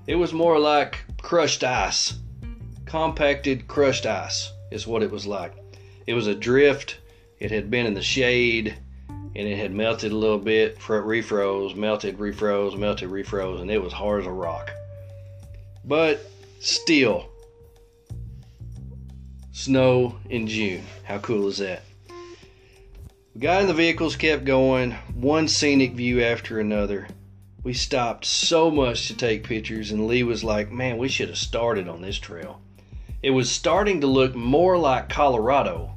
it 0.08 0.16
was 0.16 0.34
more 0.34 0.60
like 0.60 1.00
crushed 1.22 1.64
ice. 1.64 2.14
Compacted 2.86 3.68
crushed 3.68 4.06
ice 4.06 4.52
is 4.72 4.86
what 4.86 5.04
it 5.04 5.12
was 5.12 5.26
like. 5.26 5.54
It 6.08 6.14
was 6.14 6.28
a 6.28 6.36
drift, 6.36 7.00
it 7.40 7.52
had 7.52 7.72
been 7.72 7.86
in 7.86 7.94
the 7.94 8.02
shade 8.02 8.76
and 9.34 9.48
it 9.48 9.58
had 9.58 9.72
melted 9.72 10.12
a 10.12 10.18
little 10.18 10.38
bit, 10.38 10.78
refroze, 10.80 11.74
melted, 11.74 12.18
refroze, 12.18 12.78
melted, 12.78 13.10
refroze, 13.10 13.62
and 13.62 13.72
it 13.72 13.82
was 13.82 13.94
hard 13.94 14.22
as 14.22 14.28
a 14.28 14.32
rock. 14.32 14.72
But 15.86 16.30
still, 16.62 17.30
snow 19.51 20.15
in 20.30 20.48
June. 20.48 20.84
How 21.03 21.18
cool 21.18 21.48
is 21.48 21.58
that? 21.58 21.84
We 23.34 23.41
got 23.41 23.62
in 23.62 23.68
the 23.68 23.74
vehicles, 23.74 24.15
kept 24.15 24.46
going, 24.46 24.91
one 25.13 25.48
scenic 25.48 25.94
view 25.94 26.22
after 26.22 26.60
another. 26.60 27.08
We 27.63 27.74
stopped 27.74 28.25
so 28.25 28.70
much 28.70 29.08
to 29.08 29.15
take 29.15 29.44
pictures, 29.44 29.91
and 29.91 30.08
Lee 30.08 30.24
was 30.24 30.44
like, 30.44 30.72
Man, 30.72 30.98
we 30.98 31.08
should 31.08 31.30
have 31.30 31.38
started 31.38 31.88
on 31.88 32.01
this 32.01 32.18
trail. 32.18 32.62
It 33.24 33.32
was 33.32 33.51
starting 33.51 34.01
to 34.01 34.08
look 34.08 34.36
more 34.36 34.77
like 34.77 35.10
Colorado 35.10 35.96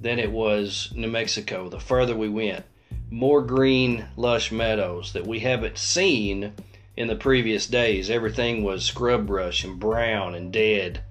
than 0.00 0.18
it 0.18 0.30
was 0.30 0.92
New 0.94 1.08
Mexico 1.08 1.68
the 1.68 1.80
further 1.80 2.16
we 2.16 2.28
went 2.28 2.64
more 3.10 3.42
green, 3.42 4.06
lush 4.16 4.52
meadows 4.52 5.12
that 5.12 5.26
we 5.26 5.40
haven't 5.40 5.76
seen 5.78 6.52
in 7.00 7.08
the 7.08 7.16
previous 7.16 7.66
days. 7.66 8.10
Everything 8.10 8.62
was 8.62 8.84
scrub 8.84 9.26
brush 9.26 9.64
and 9.64 9.80
brown 9.80 10.34
and 10.34 10.52
dead. 10.52 11.02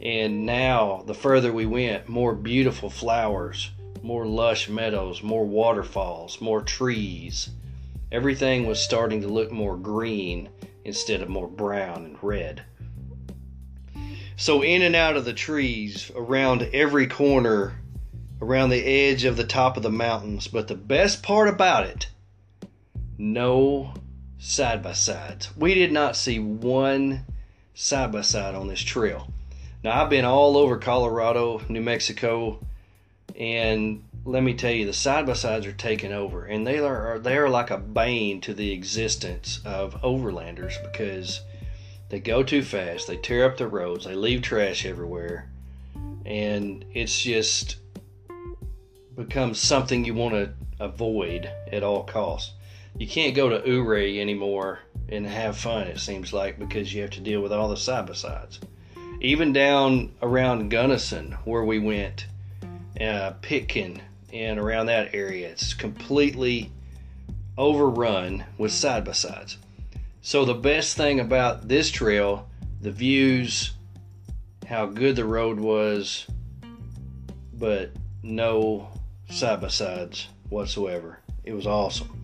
And 0.00 0.46
now, 0.46 1.04
the 1.06 1.12
further 1.12 1.52
we 1.52 1.66
went, 1.66 2.08
more 2.08 2.34
beautiful 2.34 2.88
flowers, 2.88 3.70
more 4.02 4.24
lush 4.24 4.66
meadows, 4.66 5.22
more 5.22 5.44
waterfalls, 5.44 6.40
more 6.40 6.62
trees. 6.62 7.50
Everything 8.10 8.66
was 8.66 8.80
starting 8.80 9.20
to 9.20 9.28
look 9.28 9.52
more 9.52 9.76
green 9.76 10.48
instead 10.86 11.20
of 11.20 11.28
more 11.28 11.48
brown 11.48 12.06
and 12.06 12.16
red. 12.22 12.62
So, 14.38 14.62
in 14.62 14.80
and 14.80 14.96
out 14.96 15.18
of 15.18 15.26
the 15.26 15.34
trees, 15.34 16.10
around 16.16 16.62
every 16.72 17.08
corner, 17.08 17.78
around 18.40 18.70
the 18.70 18.82
edge 18.82 19.24
of 19.24 19.36
the 19.36 19.44
top 19.44 19.76
of 19.76 19.82
the 19.82 19.90
mountains. 19.90 20.48
But 20.48 20.68
the 20.68 20.74
best 20.74 21.22
part 21.22 21.48
about 21.48 21.84
it, 21.84 22.08
no 23.18 23.92
side 24.38 24.82
by 24.82 24.92
sides. 24.92 25.56
We 25.56 25.74
did 25.74 25.92
not 25.92 26.16
see 26.16 26.38
one 26.38 27.24
side 27.74 28.12
by 28.12 28.22
side 28.22 28.54
on 28.54 28.68
this 28.68 28.80
trail. 28.80 29.28
Now, 29.82 30.02
I've 30.02 30.10
been 30.10 30.24
all 30.24 30.56
over 30.56 30.78
Colorado, 30.78 31.60
New 31.68 31.82
Mexico, 31.82 32.58
and 33.38 34.02
let 34.24 34.42
me 34.42 34.54
tell 34.54 34.72
you, 34.72 34.86
the 34.86 34.92
side 34.92 35.26
by 35.26 35.34
sides 35.34 35.66
are 35.66 35.72
taking 35.72 36.12
over, 36.12 36.46
and 36.46 36.66
they 36.66 36.78
are 36.78 37.18
they 37.18 37.36
are 37.36 37.50
like 37.50 37.70
a 37.70 37.76
bane 37.76 38.40
to 38.42 38.54
the 38.54 38.72
existence 38.72 39.60
of 39.64 40.00
overlanders 40.02 40.82
because 40.82 41.42
they 42.08 42.20
go 42.20 42.42
too 42.42 42.62
fast, 42.62 43.06
they 43.06 43.16
tear 43.16 43.44
up 43.44 43.58
the 43.58 43.66
roads, 43.66 44.06
they 44.06 44.14
leave 44.14 44.40
trash 44.40 44.86
everywhere, 44.86 45.50
and 46.24 46.84
it's 46.94 47.20
just 47.20 47.76
becomes 49.16 49.60
something 49.60 50.04
you 50.04 50.14
want 50.14 50.34
to 50.34 50.52
avoid 50.80 51.50
at 51.70 51.82
all 51.82 52.04
costs. 52.04 52.52
You 52.96 53.08
can't 53.08 53.34
go 53.34 53.48
to 53.48 53.68
Ouray 53.68 54.20
anymore 54.20 54.78
and 55.08 55.26
have 55.26 55.56
fun. 55.56 55.88
It 55.88 55.98
seems 55.98 56.32
like 56.32 56.58
because 56.58 56.94
you 56.94 57.02
have 57.02 57.10
to 57.12 57.20
deal 57.20 57.40
with 57.40 57.52
all 57.52 57.68
the 57.68 57.76
side 57.76 58.06
by 58.06 58.12
sides. 58.14 58.60
Even 59.20 59.52
down 59.52 60.12
around 60.22 60.68
Gunnison, 60.68 61.32
where 61.44 61.64
we 61.64 61.78
went, 61.78 62.26
uh, 63.00 63.32
Pitkin, 63.42 64.00
and 64.32 64.58
around 64.58 64.86
that 64.86 65.14
area, 65.14 65.48
it's 65.48 65.74
completely 65.74 66.70
overrun 67.56 68.44
with 68.58 68.72
side 68.72 69.04
by 69.04 69.12
sides. 69.12 69.58
So 70.22 70.44
the 70.44 70.54
best 70.54 70.96
thing 70.96 71.20
about 71.20 71.68
this 71.68 71.90
trail, 71.90 72.48
the 72.80 72.90
views, 72.90 73.72
how 74.66 74.86
good 74.86 75.16
the 75.16 75.24
road 75.24 75.58
was, 75.58 76.26
but 77.52 77.90
no 78.22 78.88
side 79.30 79.60
by 79.60 79.68
sides 79.68 80.28
whatsoever. 80.48 81.18
It 81.44 81.52
was 81.52 81.66
awesome. 81.66 82.23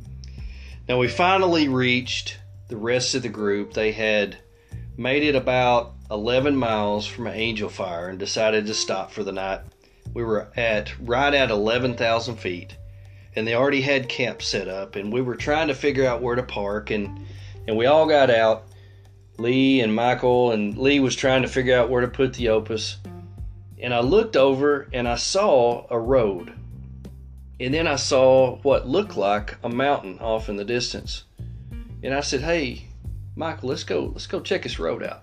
Now 0.91 0.99
we 0.99 1.07
finally 1.07 1.69
reached 1.69 2.37
the 2.67 2.77
rest 2.77 3.15
of 3.15 3.23
the 3.23 3.29
group. 3.29 3.75
They 3.75 3.93
had 3.93 4.39
made 4.97 5.23
it 5.23 5.37
about 5.37 5.93
11 6.11 6.57
miles 6.57 7.07
from 7.07 7.29
Angel 7.29 7.69
Fire 7.69 8.09
and 8.09 8.19
decided 8.19 8.67
to 8.67 8.75
stop 8.75 9.13
for 9.13 9.23
the 9.23 9.31
night. 9.31 9.61
We 10.15 10.25
were 10.25 10.49
at 10.57 10.93
right 10.99 11.33
at 11.33 11.53
11,000 11.53 12.35
feet 12.35 12.77
and 13.37 13.47
they 13.47 13.55
already 13.55 13.83
had 13.83 14.09
camp 14.09 14.43
set 14.43 14.67
up 14.67 14.97
and 14.97 15.13
we 15.13 15.23
were 15.23 15.37
trying 15.37 15.69
to 15.69 15.75
figure 15.75 16.09
out 16.09 16.23
where 16.23 16.35
to 16.35 16.43
park 16.43 16.91
and 16.91 17.25
and 17.69 17.77
we 17.77 17.87
all 17.87 18.09
got 18.09 18.29
out 18.29 18.65
lee 19.39 19.83
and 19.83 19.95
michael 19.95 20.51
and 20.51 20.77
lee 20.77 20.99
was 20.99 21.15
trying 21.15 21.43
to 21.43 21.49
figure 21.49 21.79
out 21.79 21.89
where 21.89 22.01
to 22.01 22.09
put 22.09 22.35
the 22.35 22.49
opus 22.49 22.97
and 23.81 23.95
i 23.95 24.01
looked 24.01 24.35
over 24.35 24.89
and 24.93 25.07
i 25.07 25.15
saw 25.15 25.87
a 25.89 25.99
road 25.99 26.53
and 27.61 27.75
then 27.75 27.87
I 27.87 27.97
saw 27.97 28.57
what 28.63 28.89
looked 28.89 29.19
like 29.19 29.57
a 29.63 29.69
mountain 29.69 30.19
off 30.19 30.49
in 30.49 30.57
the 30.57 30.65
distance. 30.65 31.25
And 32.03 32.15
I 32.15 32.21
said, 32.21 32.41
"Hey, 32.41 32.87
Michael, 33.37 33.69
let's 33.69 33.85
go. 33.85 34.07
Let's 34.07 34.27
go 34.27 34.41
check 34.41 34.63
this 34.63 34.79
road 34.79 35.03
out." 35.03 35.23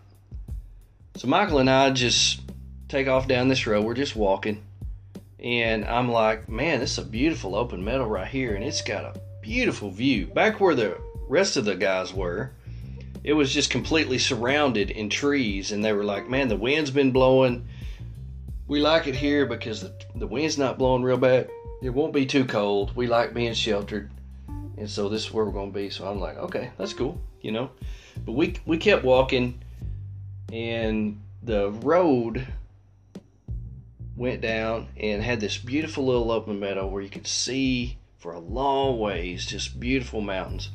So 1.15 1.27
Michael 1.27 1.57
and 1.57 1.69
I 1.69 1.89
just 1.89 2.41
take 2.87 3.07
off 3.07 3.27
down 3.27 3.47
this 3.47 3.65
road. 3.65 3.83
We're 3.83 3.95
just 3.95 4.15
walking, 4.15 4.61
and 5.39 5.83
I'm 5.85 6.11
like, 6.11 6.47
"Man, 6.47 6.79
this 6.79 6.91
is 6.91 6.97
a 6.99 7.09
beautiful 7.09 7.55
open 7.55 7.83
meadow 7.83 8.05
right 8.05 8.27
here, 8.27 8.53
and 8.53 8.63
it's 8.63 8.83
got 8.83 9.03
a 9.03 9.19
beautiful 9.41 9.89
view." 9.89 10.27
Back 10.27 10.61
where 10.61 10.75
the 10.75 10.97
rest 11.27 11.57
of 11.57 11.65
the 11.65 11.75
guys 11.75 12.13
were, 12.13 12.51
it 13.23 13.33
was 13.33 13.51
just 13.51 13.71
completely 13.71 14.19
surrounded 14.19 14.91
in 14.91 15.09
trees, 15.09 15.71
and 15.71 15.83
they 15.83 15.91
were 15.91 16.03
like, 16.03 16.29
"Man, 16.29 16.49
the 16.49 16.55
wind's 16.55 16.91
been 16.91 17.11
blowing." 17.11 17.67
We 18.67 18.79
like 18.79 19.07
it 19.07 19.15
here 19.15 19.47
because 19.47 19.81
the, 19.81 19.93
the 20.13 20.27
wind's 20.27 20.57
not 20.57 20.77
blowing 20.77 21.01
real 21.01 21.17
bad 21.17 21.49
it 21.81 21.89
won't 21.89 22.13
be 22.13 22.25
too 22.25 22.45
cold. 22.45 22.95
We 22.95 23.07
like 23.07 23.33
being 23.33 23.53
sheltered, 23.53 24.09
and 24.77 24.89
so 24.89 25.09
this 25.09 25.25
is 25.25 25.33
where 25.33 25.45
we're 25.45 25.51
going 25.51 25.71
to 25.71 25.77
be. 25.77 25.89
So 25.89 26.07
I'm 26.07 26.19
like, 26.19 26.37
okay, 26.37 26.71
that's 26.77 26.93
cool, 26.93 27.21
you 27.41 27.51
know. 27.51 27.71
But 28.25 28.33
we 28.33 28.55
we 28.65 28.77
kept 28.77 29.03
walking, 29.03 29.61
and 30.51 31.21
the 31.43 31.71
road 31.71 32.47
went 34.15 34.41
down 34.41 34.87
and 34.97 35.21
had 35.21 35.39
this 35.39 35.57
beautiful 35.57 36.05
little 36.07 36.31
open 36.31 36.59
meadow 36.59 36.87
where 36.87 37.03
you 37.03 37.09
could 37.09 37.27
see 37.27 37.97
for 38.17 38.33
a 38.33 38.39
long 38.39 38.99
ways 38.99 39.45
just 39.45 39.79
beautiful 39.79 40.21
mountains. 40.21 40.69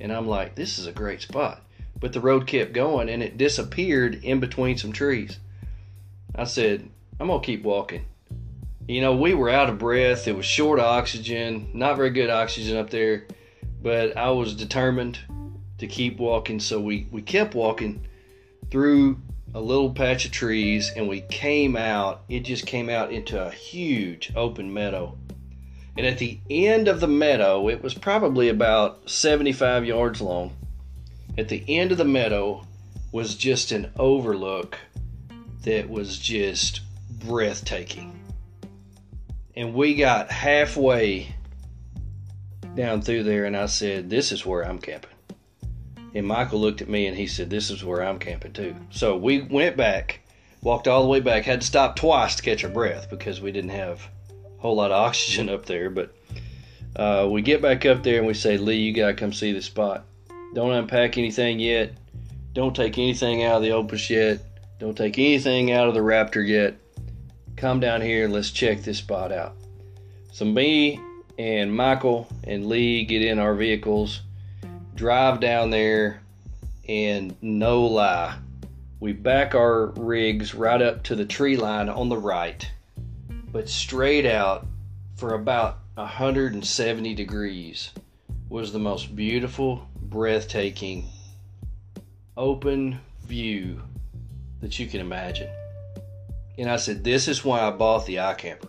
And 0.00 0.12
I'm 0.12 0.26
like, 0.26 0.56
this 0.56 0.78
is 0.78 0.86
a 0.86 0.92
great 0.92 1.22
spot. 1.22 1.62
But 2.00 2.12
the 2.12 2.20
road 2.20 2.46
kept 2.48 2.72
going 2.72 3.08
and 3.08 3.22
it 3.22 3.38
disappeared 3.38 4.22
in 4.24 4.40
between 4.40 4.76
some 4.76 4.92
trees. 4.92 5.38
I 6.34 6.44
said, 6.44 6.88
I'm 7.20 7.28
gonna 7.28 7.40
keep 7.40 7.62
walking 7.62 8.04
you 8.88 9.02
know, 9.02 9.14
we 9.14 9.34
were 9.34 9.50
out 9.50 9.68
of 9.68 9.78
breath. 9.78 10.26
It 10.26 10.34
was 10.34 10.46
short 10.46 10.80
oxygen, 10.80 11.68
not 11.74 11.96
very 11.96 12.08
good 12.08 12.30
oxygen 12.30 12.78
up 12.78 12.88
there, 12.88 13.26
but 13.82 14.16
I 14.16 14.30
was 14.30 14.54
determined 14.54 15.18
to 15.76 15.86
keep 15.86 16.18
walking. 16.18 16.58
So 16.58 16.80
we, 16.80 17.06
we 17.10 17.20
kept 17.20 17.54
walking 17.54 18.08
through 18.70 19.20
a 19.54 19.60
little 19.60 19.92
patch 19.92 20.24
of 20.24 20.32
trees 20.32 20.90
and 20.96 21.06
we 21.06 21.20
came 21.20 21.76
out. 21.76 22.22
It 22.30 22.40
just 22.40 22.66
came 22.66 22.88
out 22.88 23.12
into 23.12 23.40
a 23.40 23.50
huge 23.50 24.32
open 24.34 24.72
meadow. 24.72 25.18
And 25.98 26.06
at 26.06 26.16
the 26.16 26.40
end 26.48 26.88
of 26.88 27.00
the 27.00 27.08
meadow, 27.08 27.68
it 27.68 27.82
was 27.82 27.92
probably 27.92 28.48
about 28.48 29.10
75 29.10 29.84
yards 29.84 30.22
long. 30.22 30.56
At 31.36 31.48
the 31.48 31.62
end 31.68 31.92
of 31.92 31.98
the 31.98 32.04
meadow 32.06 32.66
was 33.12 33.34
just 33.34 33.70
an 33.70 33.90
overlook 33.98 34.78
that 35.64 35.90
was 35.90 36.18
just 36.18 36.80
breathtaking 37.26 38.18
and 39.58 39.74
we 39.74 39.96
got 39.96 40.30
halfway 40.30 41.34
down 42.76 43.02
through 43.02 43.24
there, 43.24 43.44
and 43.44 43.56
I 43.56 43.66
said, 43.66 44.08
This 44.08 44.30
is 44.30 44.46
where 44.46 44.62
I'm 44.62 44.78
camping. 44.78 45.10
And 46.14 46.28
Michael 46.28 46.60
looked 46.60 46.80
at 46.80 46.88
me 46.88 47.08
and 47.08 47.16
he 47.16 47.26
said, 47.26 47.50
This 47.50 47.68
is 47.68 47.82
where 47.82 48.04
I'm 48.04 48.20
camping 48.20 48.52
too. 48.52 48.76
So 48.90 49.16
we 49.16 49.42
went 49.42 49.76
back, 49.76 50.20
walked 50.62 50.86
all 50.86 51.02
the 51.02 51.08
way 51.08 51.18
back, 51.18 51.42
had 51.42 51.62
to 51.62 51.66
stop 51.66 51.96
twice 51.96 52.36
to 52.36 52.42
catch 52.44 52.62
our 52.62 52.70
breath 52.70 53.10
because 53.10 53.40
we 53.40 53.50
didn't 53.50 53.70
have 53.70 54.08
a 54.30 54.62
whole 54.62 54.76
lot 54.76 54.92
of 54.92 54.96
oxygen 55.06 55.48
up 55.48 55.66
there. 55.66 55.90
But 55.90 56.14
uh, 56.94 57.26
we 57.28 57.42
get 57.42 57.60
back 57.60 57.84
up 57.84 58.04
there 58.04 58.18
and 58.18 58.28
we 58.28 58.34
say, 58.34 58.58
Lee, 58.58 58.76
you 58.76 58.92
got 58.92 59.08
to 59.08 59.14
come 59.14 59.32
see 59.32 59.52
the 59.52 59.60
spot. 59.60 60.04
Don't 60.54 60.70
unpack 60.70 61.18
anything 61.18 61.58
yet. 61.58 61.94
Don't 62.52 62.76
take 62.76 62.96
anything 62.96 63.42
out 63.42 63.56
of 63.56 63.62
the 63.62 63.72
Opus 63.72 64.08
yet. 64.08 64.38
Don't 64.78 64.96
take 64.96 65.18
anything 65.18 65.72
out 65.72 65.88
of 65.88 65.94
the 65.94 66.00
Raptor 66.00 66.46
yet 66.46 66.76
come 67.58 67.80
down 67.80 68.00
here 68.00 68.24
and 68.24 68.32
let's 68.32 68.50
check 68.50 68.82
this 68.82 68.98
spot 68.98 69.32
out. 69.32 69.56
So 70.32 70.44
me 70.44 71.00
and 71.38 71.74
Michael 71.74 72.28
and 72.44 72.66
Lee 72.66 73.04
get 73.04 73.22
in 73.22 73.38
our 73.38 73.54
vehicles, 73.54 74.22
drive 74.94 75.40
down 75.40 75.70
there, 75.70 76.22
and 76.88 77.36
no 77.42 77.84
lie, 77.84 78.38
we 79.00 79.12
back 79.12 79.54
our 79.54 79.86
rigs 79.86 80.54
right 80.54 80.80
up 80.80 81.02
to 81.04 81.14
the 81.14 81.24
tree 81.24 81.56
line 81.56 81.88
on 81.88 82.08
the 82.08 82.16
right, 82.16 82.68
but 83.52 83.68
straight 83.68 84.26
out 84.26 84.66
for 85.16 85.34
about 85.34 85.78
170 85.94 87.14
degrees 87.14 87.90
was 88.48 88.72
the 88.72 88.78
most 88.78 89.14
beautiful, 89.14 89.86
breathtaking, 90.00 91.06
open 92.36 92.98
view 93.26 93.82
that 94.60 94.78
you 94.78 94.86
can 94.86 95.00
imagine. 95.00 95.48
And 96.58 96.68
I 96.68 96.76
said, 96.76 97.04
This 97.04 97.28
is 97.28 97.44
why 97.44 97.60
I 97.60 97.70
bought 97.70 98.04
the 98.04 98.16
iCamper. 98.16 98.68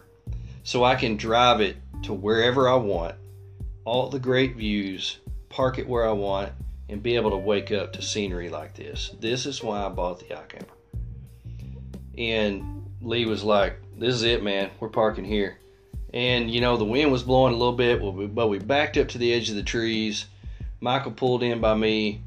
So 0.63 0.83
I 0.83 0.95
can 0.95 1.17
drive 1.17 1.59
it 1.59 1.77
to 2.03 2.13
wherever 2.13 2.69
I 2.69 2.75
want, 2.75 3.15
all 3.83 4.09
the 4.09 4.19
great 4.19 4.55
views, 4.55 5.17
park 5.49 5.79
it 5.79 5.89
where 5.89 6.07
I 6.07 6.11
want, 6.11 6.51
and 6.87 7.01
be 7.01 7.15
able 7.15 7.31
to 7.31 7.37
wake 7.37 7.71
up 7.71 7.93
to 7.93 8.01
scenery 8.01 8.49
like 8.49 8.75
this. 8.75 9.15
This 9.19 9.45
is 9.47 9.63
why 9.63 9.83
I 9.83 9.89
bought 9.89 10.19
the 10.19 10.35
iCamper. 10.35 10.65
And 12.17 12.85
Lee 13.01 13.25
was 13.25 13.43
like, 13.43 13.81
This 13.97 14.13
is 14.13 14.23
it, 14.23 14.43
man. 14.43 14.69
We're 14.79 14.89
parking 14.89 15.25
here. 15.25 15.57
And, 16.13 16.49
you 16.49 16.61
know, 16.61 16.77
the 16.77 16.85
wind 16.85 17.11
was 17.11 17.23
blowing 17.23 17.53
a 17.53 17.57
little 17.57 17.73
bit, 17.73 18.01
but 18.33 18.47
we 18.47 18.59
backed 18.59 18.97
up 18.97 19.09
to 19.09 19.17
the 19.17 19.33
edge 19.33 19.49
of 19.49 19.55
the 19.55 19.63
trees. 19.63 20.25
Michael 20.79 21.11
pulled 21.11 21.43
in 21.43 21.59
by 21.59 21.75
me, 21.75 22.21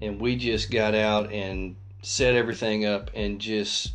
and 0.00 0.20
we 0.20 0.36
just 0.36 0.70
got 0.70 0.94
out 0.94 1.32
and 1.32 1.76
set 2.02 2.34
everything 2.34 2.84
up 2.84 3.10
and 3.14 3.40
just 3.40 3.92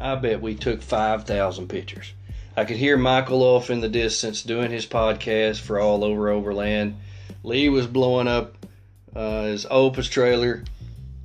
I 0.00 0.14
bet 0.14 0.40
we 0.40 0.54
took 0.54 0.80
5,000 0.80 1.68
pictures. 1.68 2.12
I 2.56 2.64
could 2.64 2.76
hear 2.76 2.96
Michael 2.96 3.42
off 3.42 3.68
in 3.68 3.80
the 3.80 3.88
distance 3.88 4.42
doing 4.42 4.70
his 4.70 4.86
podcast 4.86 5.60
for 5.60 5.80
All 5.80 6.04
Over 6.04 6.28
Overland. 6.28 6.96
Lee 7.42 7.68
was 7.68 7.86
blowing 7.86 8.28
up 8.28 8.66
uh, 9.14 9.44
his 9.44 9.66
Opus 9.68 10.08
trailer, 10.08 10.62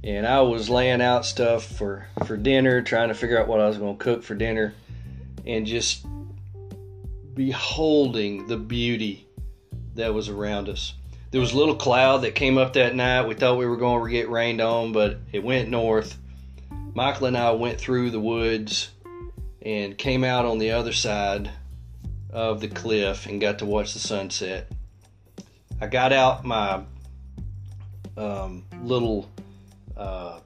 and 0.04 0.26
I 0.26 0.42
was 0.42 0.70
laying 0.70 1.02
out 1.02 1.26
stuff 1.26 1.66
for, 1.66 2.08
for 2.26 2.36
dinner, 2.36 2.82
trying 2.82 3.10
to 3.10 3.16
figure 3.16 3.40
out 3.40 3.48
what 3.48 3.60
I 3.60 3.68
was 3.68 3.78
going 3.78 3.98
to 3.98 4.04
cook 4.04 4.24
for 4.24 4.34
dinner, 4.34 4.74
and 5.46 5.68
just 5.68 6.06
beholding 7.36 8.48
the 8.48 8.58
beauty 8.58 9.28
that 9.96 10.14
was 10.14 10.30
around 10.30 10.70
us. 10.70 10.94
There 11.30 11.42
was 11.42 11.54
a 11.54 11.58
little 11.58 11.76
cloud 11.76 12.24
that 12.24 12.36
came 12.36 12.58
up 12.58 12.74
that 12.74 12.96
night. 12.96 13.28
We 13.28 13.36
thought 13.36 13.58
we 13.58 13.66
were 13.66 13.78
going 13.78 14.04
to 14.04 14.12
get 14.12 14.30
rained 14.30 14.62
on, 14.62 14.94
but 14.94 15.18
it 15.32 15.44
went 15.44 15.70
north 15.70 16.18
Michael 16.95 17.27
and 17.27 17.38
I 17.38 17.51
went 17.51 17.79
through 17.79 18.12
the 18.12 18.19
woods 18.19 18.91
and 19.63 19.97
came 19.97 20.23
out 20.23 20.45
on 20.45 20.60
the 20.60 20.71
other 20.71 20.93
side 20.93 21.49
of 22.29 22.62
the 22.62 22.67
cliff 22.67 23.25
and 23.25 23.41
got 23.41 23.60
to 23.60 23.65
watch 23.65 23.93
the 23.93 23.99
sunset. 23.99 24.71
I 25.82 25.88
got 25.88 26.13
out 26.13 26.45
my 26.45 26.84
um, 28.15 28.65
little, 28.84 29.29
uh, 29.97 30.39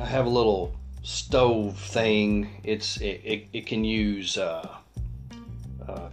I 0.00 0.04
have 0.06 0.24
a 0.24 0.30
little 0.30 0.74
stove 1.02 1.78
thing. 1.78 2.60
It's 2.64 2.96
it, 2.98 3.20
it, 3.22 3.48
it 3.52 3.66
can 3.66 3.84
use 3.84 4.38
uh, 4.38 4.68
uh, 5.86 6.08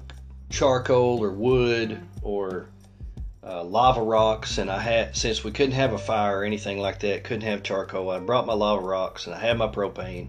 charcoal 0.50 1.24
or 1.24 1.32
wood 1.32 2.02
or 2.22 2.70
uh, 3.50 3.64
lava 3.64 4.02
rocks, 4.02 4.60
and 4.60 4.70
I 4.70 4.80
had 4.80 5.16
since 5.16 5.44
we 5.44 5.52
couldn't 5.52 5.72
have 5.72 5.94
a 5.94 5.98
fire 5.98 6.40
or 6.40 6.44
anything 6.44 6.78
like 6.78 7.00
that, 7.00 7.24
couldn't 7.24 7.48
have 7.48 7.64
charcoal. 7.64 8.12
I 8.12 8.20
brought 8.20 8.46
my 8.46 8.54
lava 8.54 8.86
rocks 8.86 9.26
and 9.26 9.34
I 9.36 9.40
had 9.40 9.58
my 9.58 9.68
propane. 9.68 10.28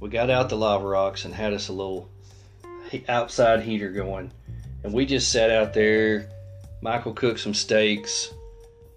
We 0.00 0.08
got 0.08 0.30
out 0.30 0.48
the 0.48 0.56
lava 0.56 0.86
rocks 0.86 1.24
and 1.24 1.34
had 1.34 1.52
us 1.52 1.68
a 1.68 1.72
little 1.72 2.08
outside 3.08 3.62
heater 3.62 3.90
going, 3.90 4.30
and 4.84 4.92
we 4.92 5.06
just 5.06 5.32
sat 5.32 5.50
out 5.50 5.74
there. 5.74 6.28
Michael 6.80 7.14
cooked 7.14 7.40
some 7.40 7.54
steaks. 7.54 8.32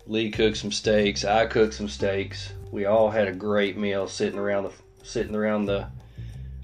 Lee 0.05 0.29
cooked 0.29 0.57
some 0.57 0.71
steaks. 0.71 1.25
I 1.25 1.47
cooked 1.47 1.73
some 1.73 1.89
steaks. 1.89 2.53
We 2.71 2.85
all 2.85 3.09
had 3.09 3.27
a 3.27 3.33
great 3.33 3.77
meal 3.77 4.07
sitting 4.07 4.39
around 4.39 4.65
the 4.65 4.71
sitting 5.03 5.35
around 5.35 5.65
the 5.65 5.87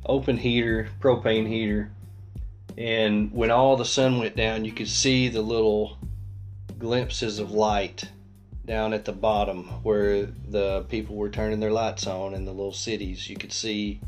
open 0.05 0.37
heater, 0.37 0.89
propane 0.99 1.47
heater. 1.47 1.91
And 2.77 3.31
when 3.31 3.49
all 3.49 3.75
the 3.75 3.85
sun 3.85 4.19
went 4.19 4.35
down, 4.35 4.65
you 4.65 4.71
could 4.71 4.87
see 4.87 5.29
the 5.29 5.41
little 5.41 5.97
glimpses 6.81 7.37
of 7.37 7.51
light 7.51 8.03
down 8.65 8.91
at 8.91 9.05
the 9.05 9.13
bottom 9.13 9.65
where 9.83 10.25
the 10.25 10.83
people 10.89 11.15
were 11.15 11.29
turning 11.29 11.59
their 11.59 11.71
lights 11.71 12.07
on 12.07 12.33
in 12.33 12.43
the 12.43 12.51
little 12.51 12.73
cities. 12.73 13.29
You 13.29 13.35
could 13.35 13.53
see 13.53 14.01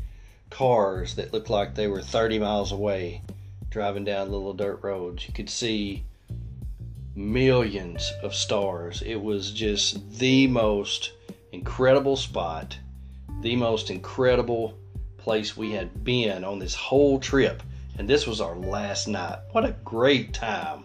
cars 0.50 1.14
that 1.14 1.32
looked 1.32 1.48
like 1.48 1.74
they 1.74 1.86
were 1.86 2.02
30 2.02 2.40
miles 2.40 2.72
away 2.72 3.22
driving 3.70 4.04
down 4.04 4.30
little 4.30 4.52
dirt 4.52 4.80
roads. 4.82 5.26
You 5.26 5.32
could 5.32 5.48
see 5.48 6.04
millions 7.14 8.12
of 8.22 8.34
stars. 8.34 9.02
It 9.02 9.22
was 9.22 9.52
just 9.52 10.18
the 10.18 10.48
most 10.48 11.12
incredible 11.52 12.16
spot, 12.16 12.76
the 13.40 13.54
most 13.54 13.88
incredible 13.88 14.76
place 15.16 15.56
we 15.56 15.70
had 15.70 16.04
been 16.04 16.44
on 16.44 16.58
this 16.58 16.74
whole 16.74 17.20
trip. 17.20 17.62
And 17.98 18.08
this 18.08 18.26
was 18.26 18.40
our 18.40 18.56
last 18.56 19.06
night. 19.06 19.38
What 19.52 19.64
a 19.64 19.76
great 19.84 20.34
time 20.34 20.84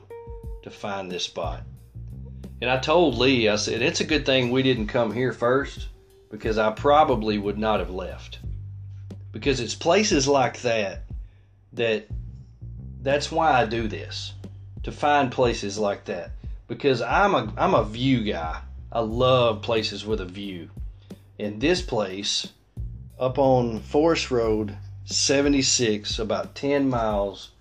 to 0.62 0.70
find 0.70 1.12
this 1.12 1.24
spot. 1.24 1.64
And 2.62 2.70
I 2.70 2.78
told 2.78 3.18
Lee, 3.18 3.48
I 3.48 3.56
said, 3.56 3.82
it's 3.82 4.02
a 4.02 4.06
good 4.06 4.26
thing 4.26 4.52
we 4.52 4.64
didn't 4.64 4.88
come 4.88 5.14
here 5.14 5.32
first 5.32 5.88
because 6.30 6.58
I 6.58 6.72
probably 6.72 7.38
would 7.38 7.58
not 7.58 7.80
have 7.80 7.90
left. 7.90 8.40
Because 9.32 9.60
it's 9.60 9.76
places 9.76 10.28
like 10.28 10.62
that 10.62 11.04
that 11.74 12.08
that's 13.02 13.32
why 13.32 13.52
I 13.52 13.66
do 13.66 13.88
this 13.88 14.34
to 14.84 14.92
find 14.92 15.32
places 15.32 15.78
like 15.78 16.06
that 16.06 16.32
because 16.68 17.02
I'm 17.02 17.36
a 17.36 17.54
I'm 17.58 17.74
a 17.74 17.86
view 17.86 18.24
guy. 18.24 18.62
I 18.92 19.02
love 19.02 19.62
places 19.62 20.06
with 20.06 20.20
a 20.20 20.26
view. 20.26 20.70
And 21.38 21.62
this 21.62 21.82
place 21.82 22.48
up 23.20 23.38
on 23.38 23.80
Forest 23.80 24.32
Road 24.32 24.76
76 25.06 26.20
about 26.20 26.56
10 26.56 26.90
miles 26.90 27.52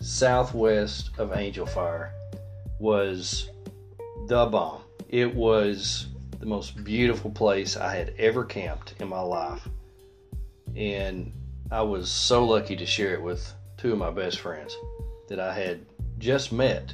southwest 0.00 1.10
of 1.18 1.36
Angel 1.36 1.66
Fire 1.66 2.12
was 2.78 3.48
the 4.28 4.44
bomb. 4.44 4.82
It 5.08 5.34
was 5.34 6.06
the 6.38 6.46
most 6.46 6.84
beautiful 6.84 7.30
place 7.30 7.76
I 7.76 7.94
had 7.96 8.14
ever 8.18 8.44
camped 8.44 8.94
in 9.00 9.08
my 9.08 9.20
life. 9.20 9.66
And 10.76 11.32
I 11.70 11.80
was 11.82 12.10
so 12.10 12.44
lucky 12.44 12.76
to 12.76 12.86
share 12.86 13.14
it 13.14 13.22
with 13.22 13.52
two 13.78 13.92
of 13.92 13.98
my 13.98 14.10
best 14.10 14.40
friends 14.40 14.76
that 15.28 15.40
I 15.40 15.54
had 15.54 15.80
just 16.18 16.52
met 16.52 16.92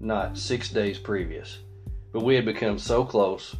not 0.00 0.36
six 0.36 0.68
days 0.70 0.98
previous. 0.98 1.58
But 2.12 2.24
we 2.24 2.34
had 2.34 2.44
become 2.44 2.78
so 2.78 3.04
close. 3.04 3.54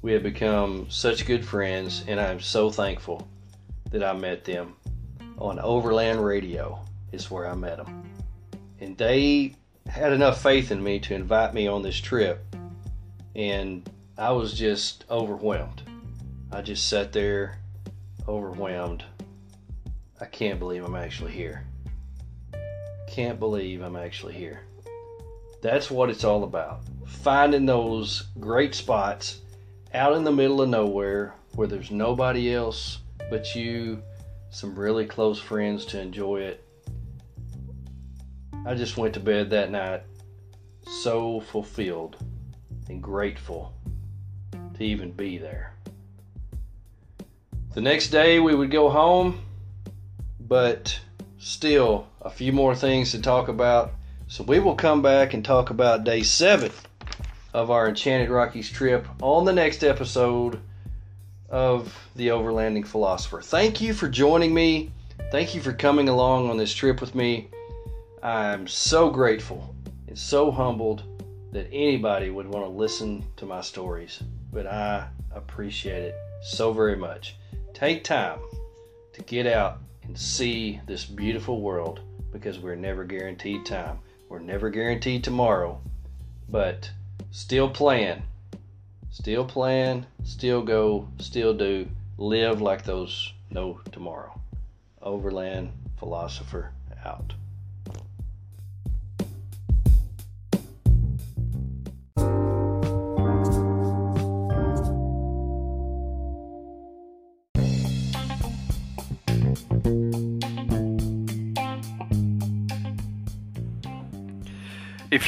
We 0.00 0.12
had 0.12 0.22
become 0.22 0.86
such 0.88 1.26
good 1.26 1.44
friends, 1.44 2.04
and 2.08 2.18
I'm 2.18 2.40
so 2.40 2.70
thankful 2.70 3.28
that 3.90 4.02
I 4.02 4.14
met 4.14 4.44
them 4.44 4.74
on 5.38 5.58
Overland 5.58 6.24
Radio, 6.24 6.82
is 7.12 7.30
where 7.30 7.46
I 7.46 7.54
met 7.54 7.76
them. 7.76 8.10
And 8.80 8.96
they 8.96 9.54
had 9.88 10.12
enough 10.12 10.42
faith 10.42 10.70
in 10.70 10.82
me 10.82 10.98
to 11.00 11.14
invite 11.14 11.54
me 11.54 11.66
on 11.66 11.82
this 11.82 11.96
trip, 11.96 12.44
and 13.34 13.88
I 14.16 14.32
was 14.32 14.52
just 14.52 15.04
overwhelmed. 15.10 15.82
I 16.52 16.62
just 16.62 16.88
sat 16.88 17.12
there 17.12 17.58
overwhelmed. 18.26 19.04
I 20.20 20.26
can't 20.26 20.58
believe 20.58 20.84
I'm 20.84 20.94
actually 20.94 21.32
here. 21.32 21.64
Can't 23.08 23.40
believe 23.40 23.82
I'm 23.82 23.96
actually 23.96 24.34
here. 24.34 24.60
That's 25.62 25.90
what 25.90 26.10
it's 26.10 26.24
all 26.24 26.44
about. 26.44 26.80
Finding 27.06 27.66
those 27.66 28.28
great 28.38 28.74
spots 28.74 29.40
out 29.94 30.14
in 30.14 30.24
the 30.24 30.32
middle 30.32 30.60
of 30.60 30.68
nowhere 30.68 31.34
where 31.54 31.66
there's 31.66 31.90
nobody 31.90 32.54
else 32.54 32.98
but 33.30 33.54
you, 33.54 34.02
some 34.50 34.78
really 34.78 35.06
close 35.06 35.38
friends 35.38 35.84
to 35.86 36.00
enjoy 36.00 36.40
it. 36.40 36.64
I 38.68 38.74
just 38.74 38.98
went 38.98 39.14
to 39.14 39.20
bed 39.20 39.48
that 39.48 39.70
night 39.70 40.02
so 40.86 41.40
fulfilled 41.40 42.16
and 42.90 43.02
grateful 43.02 43.72
to 44.74 44.84
even 44.84 45.10
be 45.10 45.38
there. 45.38 45.72
The 47.72 47.80
next 47.80 48.08
day 48.08 48.40
we 48.40 48.54
would 48.54 48.70
go 48.70 48.90
home, 48.90 49.40
but 50.38 51.00
still 51.38 52.08
a 52.20 52.28
few 52.28 52.52
more 52.52 52.74
things 52.74 53.12
to 53.12 53.22
talk 53.22 53.48
about. 53.48 53.92
So 54.26 54.44
we 54.44 54.58
will 54.60 54.74
come 54.74 55.00
back 55.00 55.32
and 55.32 55.42
talk 55.42 55.70
about 55.70 56.04
day 56.04 56.22
seven 56.22 56.70
of 57.54 57.70
our 57.70 57.88
Enchanted 57.88 58.28
Rockies 58.28 58.70
trip 58.70 59.08
on 59.22 59.46
the 59.46 59.52
next 59.54 59.82
episode 59.82 60.60
of 61.48 61.96
the 62.16 62.28
Overlanding 62.28 62.86
Philosopher. 62.86 63.40
Thank 63.40 63.80
you 63.80 63.94
for 63.94 64.10
joining 64.10 64.52
me. 64.52 64.92
Thank 65.30 65.54
you 65.54 65.62
for 65.62 65.72
coming 65.72 66.10
along 66.10 66.50
on 66.50 66.58
this 66.58 66.74
trip 66.74 67.00
with 67.00 67.14
me. 67.14 67.48
I'm 68.22 68.66
so 68.66 69.10
grateful 69.10 69.76
and 70.08 70.18
so 70.18 70.50
humbled 70.50 71.04
that 71.52 71.68
anybody 71.72 72.30
would 72.30 72.48
want 72.48 72.64
to 72.66 72.70
listen 72.70 73.24
to 73.36 73.46
my 73.46 73.60
stories, 73.60 74.20
but 74.52 74.66
I 74.66 75.08
appreciate 75.32 76.02
it 76.02 76.14
so 76.42 76.72
very 76.72 76.96
much. 76.96 77.36
Take 77.74 78.02
time 78.02 78.40
to 79.12 79.22
get 79.22 79.46
out 79.46 79.78
and 80.02 80.18
see 80.18 80.80
this 80.86 81.04
beautiful 81.04 81.60
world 81.60 82.00
because 82.32 82.58
we're 82.58 82.74
never 82.74 83.04
guaranteed 83.04 83.64
time. 83.64 84.00
We're 84.28 84.40
never 84.40 84.68
guaranteed 84.68 85.22
tomorrow, 85.22 85.80
but 86.48 86.90
still 87.30 87.70
plan. 87.70 88.24
Still 89.10 89.44
plan, 89.44 90.06
still 90.24 90.62
go, 90.62 91.08
still 91.18 91.54
do. 91.54 91.88
Live 92.18 92.60
like 92.60 92.84
those 92.84 93.32
no 93.50 93.80
tomorrow. 93.92 94.40
Overland 95.00 95.70
philosopher 95.98 96.72
out. 97.04 97.32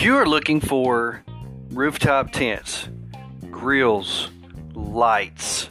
If 0.00 0.06
you 0.06 0.16
are 0.16 0.24
looking 0.24 0.60
for 0.60 1.22
rooftop 1.72 2.32
tents, 2.32 2.88
grills, 3.50 4.30
lights, 4.72 5.68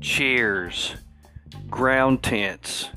chairs, 0.00 0.94
ground 1.68 2.22
tents, 2.22 2.90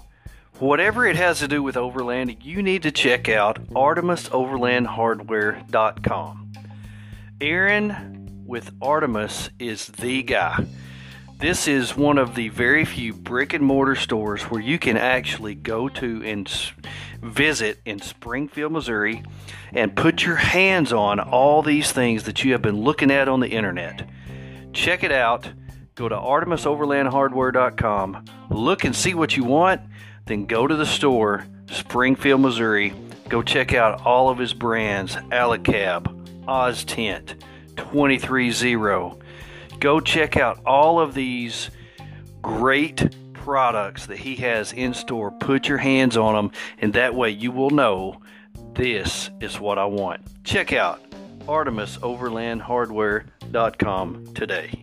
whatever 0.60 1.08
it 1.08 1.16
has 1.16 1.40
to 1.40 1.48
do 1.48 1.64
with 1.64 1.74
overlanding, 1.74 2.46
you 2.46 2.62
need 2.62 2.84
to 2.84 2.92
check 2.92 3.28
out 3.28 3.68
ArtemisOverlandHardware.com. 3.70 6.54
Aaron 7.42 8.44
with 8.46 8.72
Artemis 8.80 9.50
is 9.58 9.88
the 9.88 10.22
guy. 10.22 10.68
This 11.38 11.68
is 11.68 11.98
one 11.98 12.18
of 12.18 12.36
the 12.36 12.48
very 12.48 12.86
few 12.86 13.14
brick 13.14 13.54
and 13.54 13.64
mortar 13.64 13.96
stores 13.96 14.44
where 14.44 14.62
you 14.62 14.80
can 14.80 14.96
actually 14.96 15.54
go 15.54 15.90
to 15.90 16.24
and 16.24 16.50
visit 17.22 17.82
in 17.84 18.00
Springfield, 18.00 18.72
Missouri, 18.72 19.22
and 19.74 19.94
put 19.94 20.24
your 20.24 20.38
hands 20.38 20.94
on 20.94 21.20
all 21.20 21.62
these 21.62 21.92
things 21.92 22.24
that 22.24 22.46
you 22.46 22.54
have 22.54 22.62
been 22.62 22.82
looking 22.82 23.12
at 23.12 23.28
on 23.28 23.42
the 23.42 23.50
internet. 23.50 24.08
Check 24.72 25.04
it 25.04 25.12
out. 25.12 25.52
Go 25.96 26.08
to 26.08 26.16
ArtemisOverlandHardware.com, 26.16 28.26
look 28.50 28.86
and 28.86 28.96
see 28.96 29.14
what 29.14 29.36
you 29.36 29.44
want, 29.44 29.82
then 30.26 30.46
go 30.46 30.68
to 30.68 30.76
the 30.76 30.86
store, 30.86 31.46
Springfield, 31.70 32.40
Missouri. 32.40 32.94
Go 33.28 33.42
check 33.42 33.74
out 33.74 34.06
all 34.06 34.30
of 34.30 34.38
his 34.38 34.54
brands 34.54 35.18
Alu-Cab, 35.34 36.18
Oz 36.48 36.86
Tent, 36.86 37.36
230 37.76 38.52
go 39.80 40.00
check 40.00 40.38
out 40.38 40.60
all 40.66 41.00
of 41.00 41.14
these 41.14 41.70
great 42.42 43.16
products 43.34 44.08
that 44.08 44.18
he 44.18 44.36
has 44.36 44.74
in 44.74 44.94
store. 44.94 45.32
Put 45.32 45.68
your 45.68 45.78
hands 45.78 46.18
on 46.18 46.36
them, 46.36 46.52
and 46.80 46.94
that 46.94 47.16
way 47.16 47.30
you 47.30 47.52
will 47.52 47.70
know 47.70 48.20
this 48.74 49.30
is 49.40 49.60
what 49.60 49.78
I 49.78 49.86
want. 49.86 50.22
Check 50.44 50.74
out 50.74 51.00
ArtemisOverlandHardware.com 51.42 54.34
today. 54.34 54.82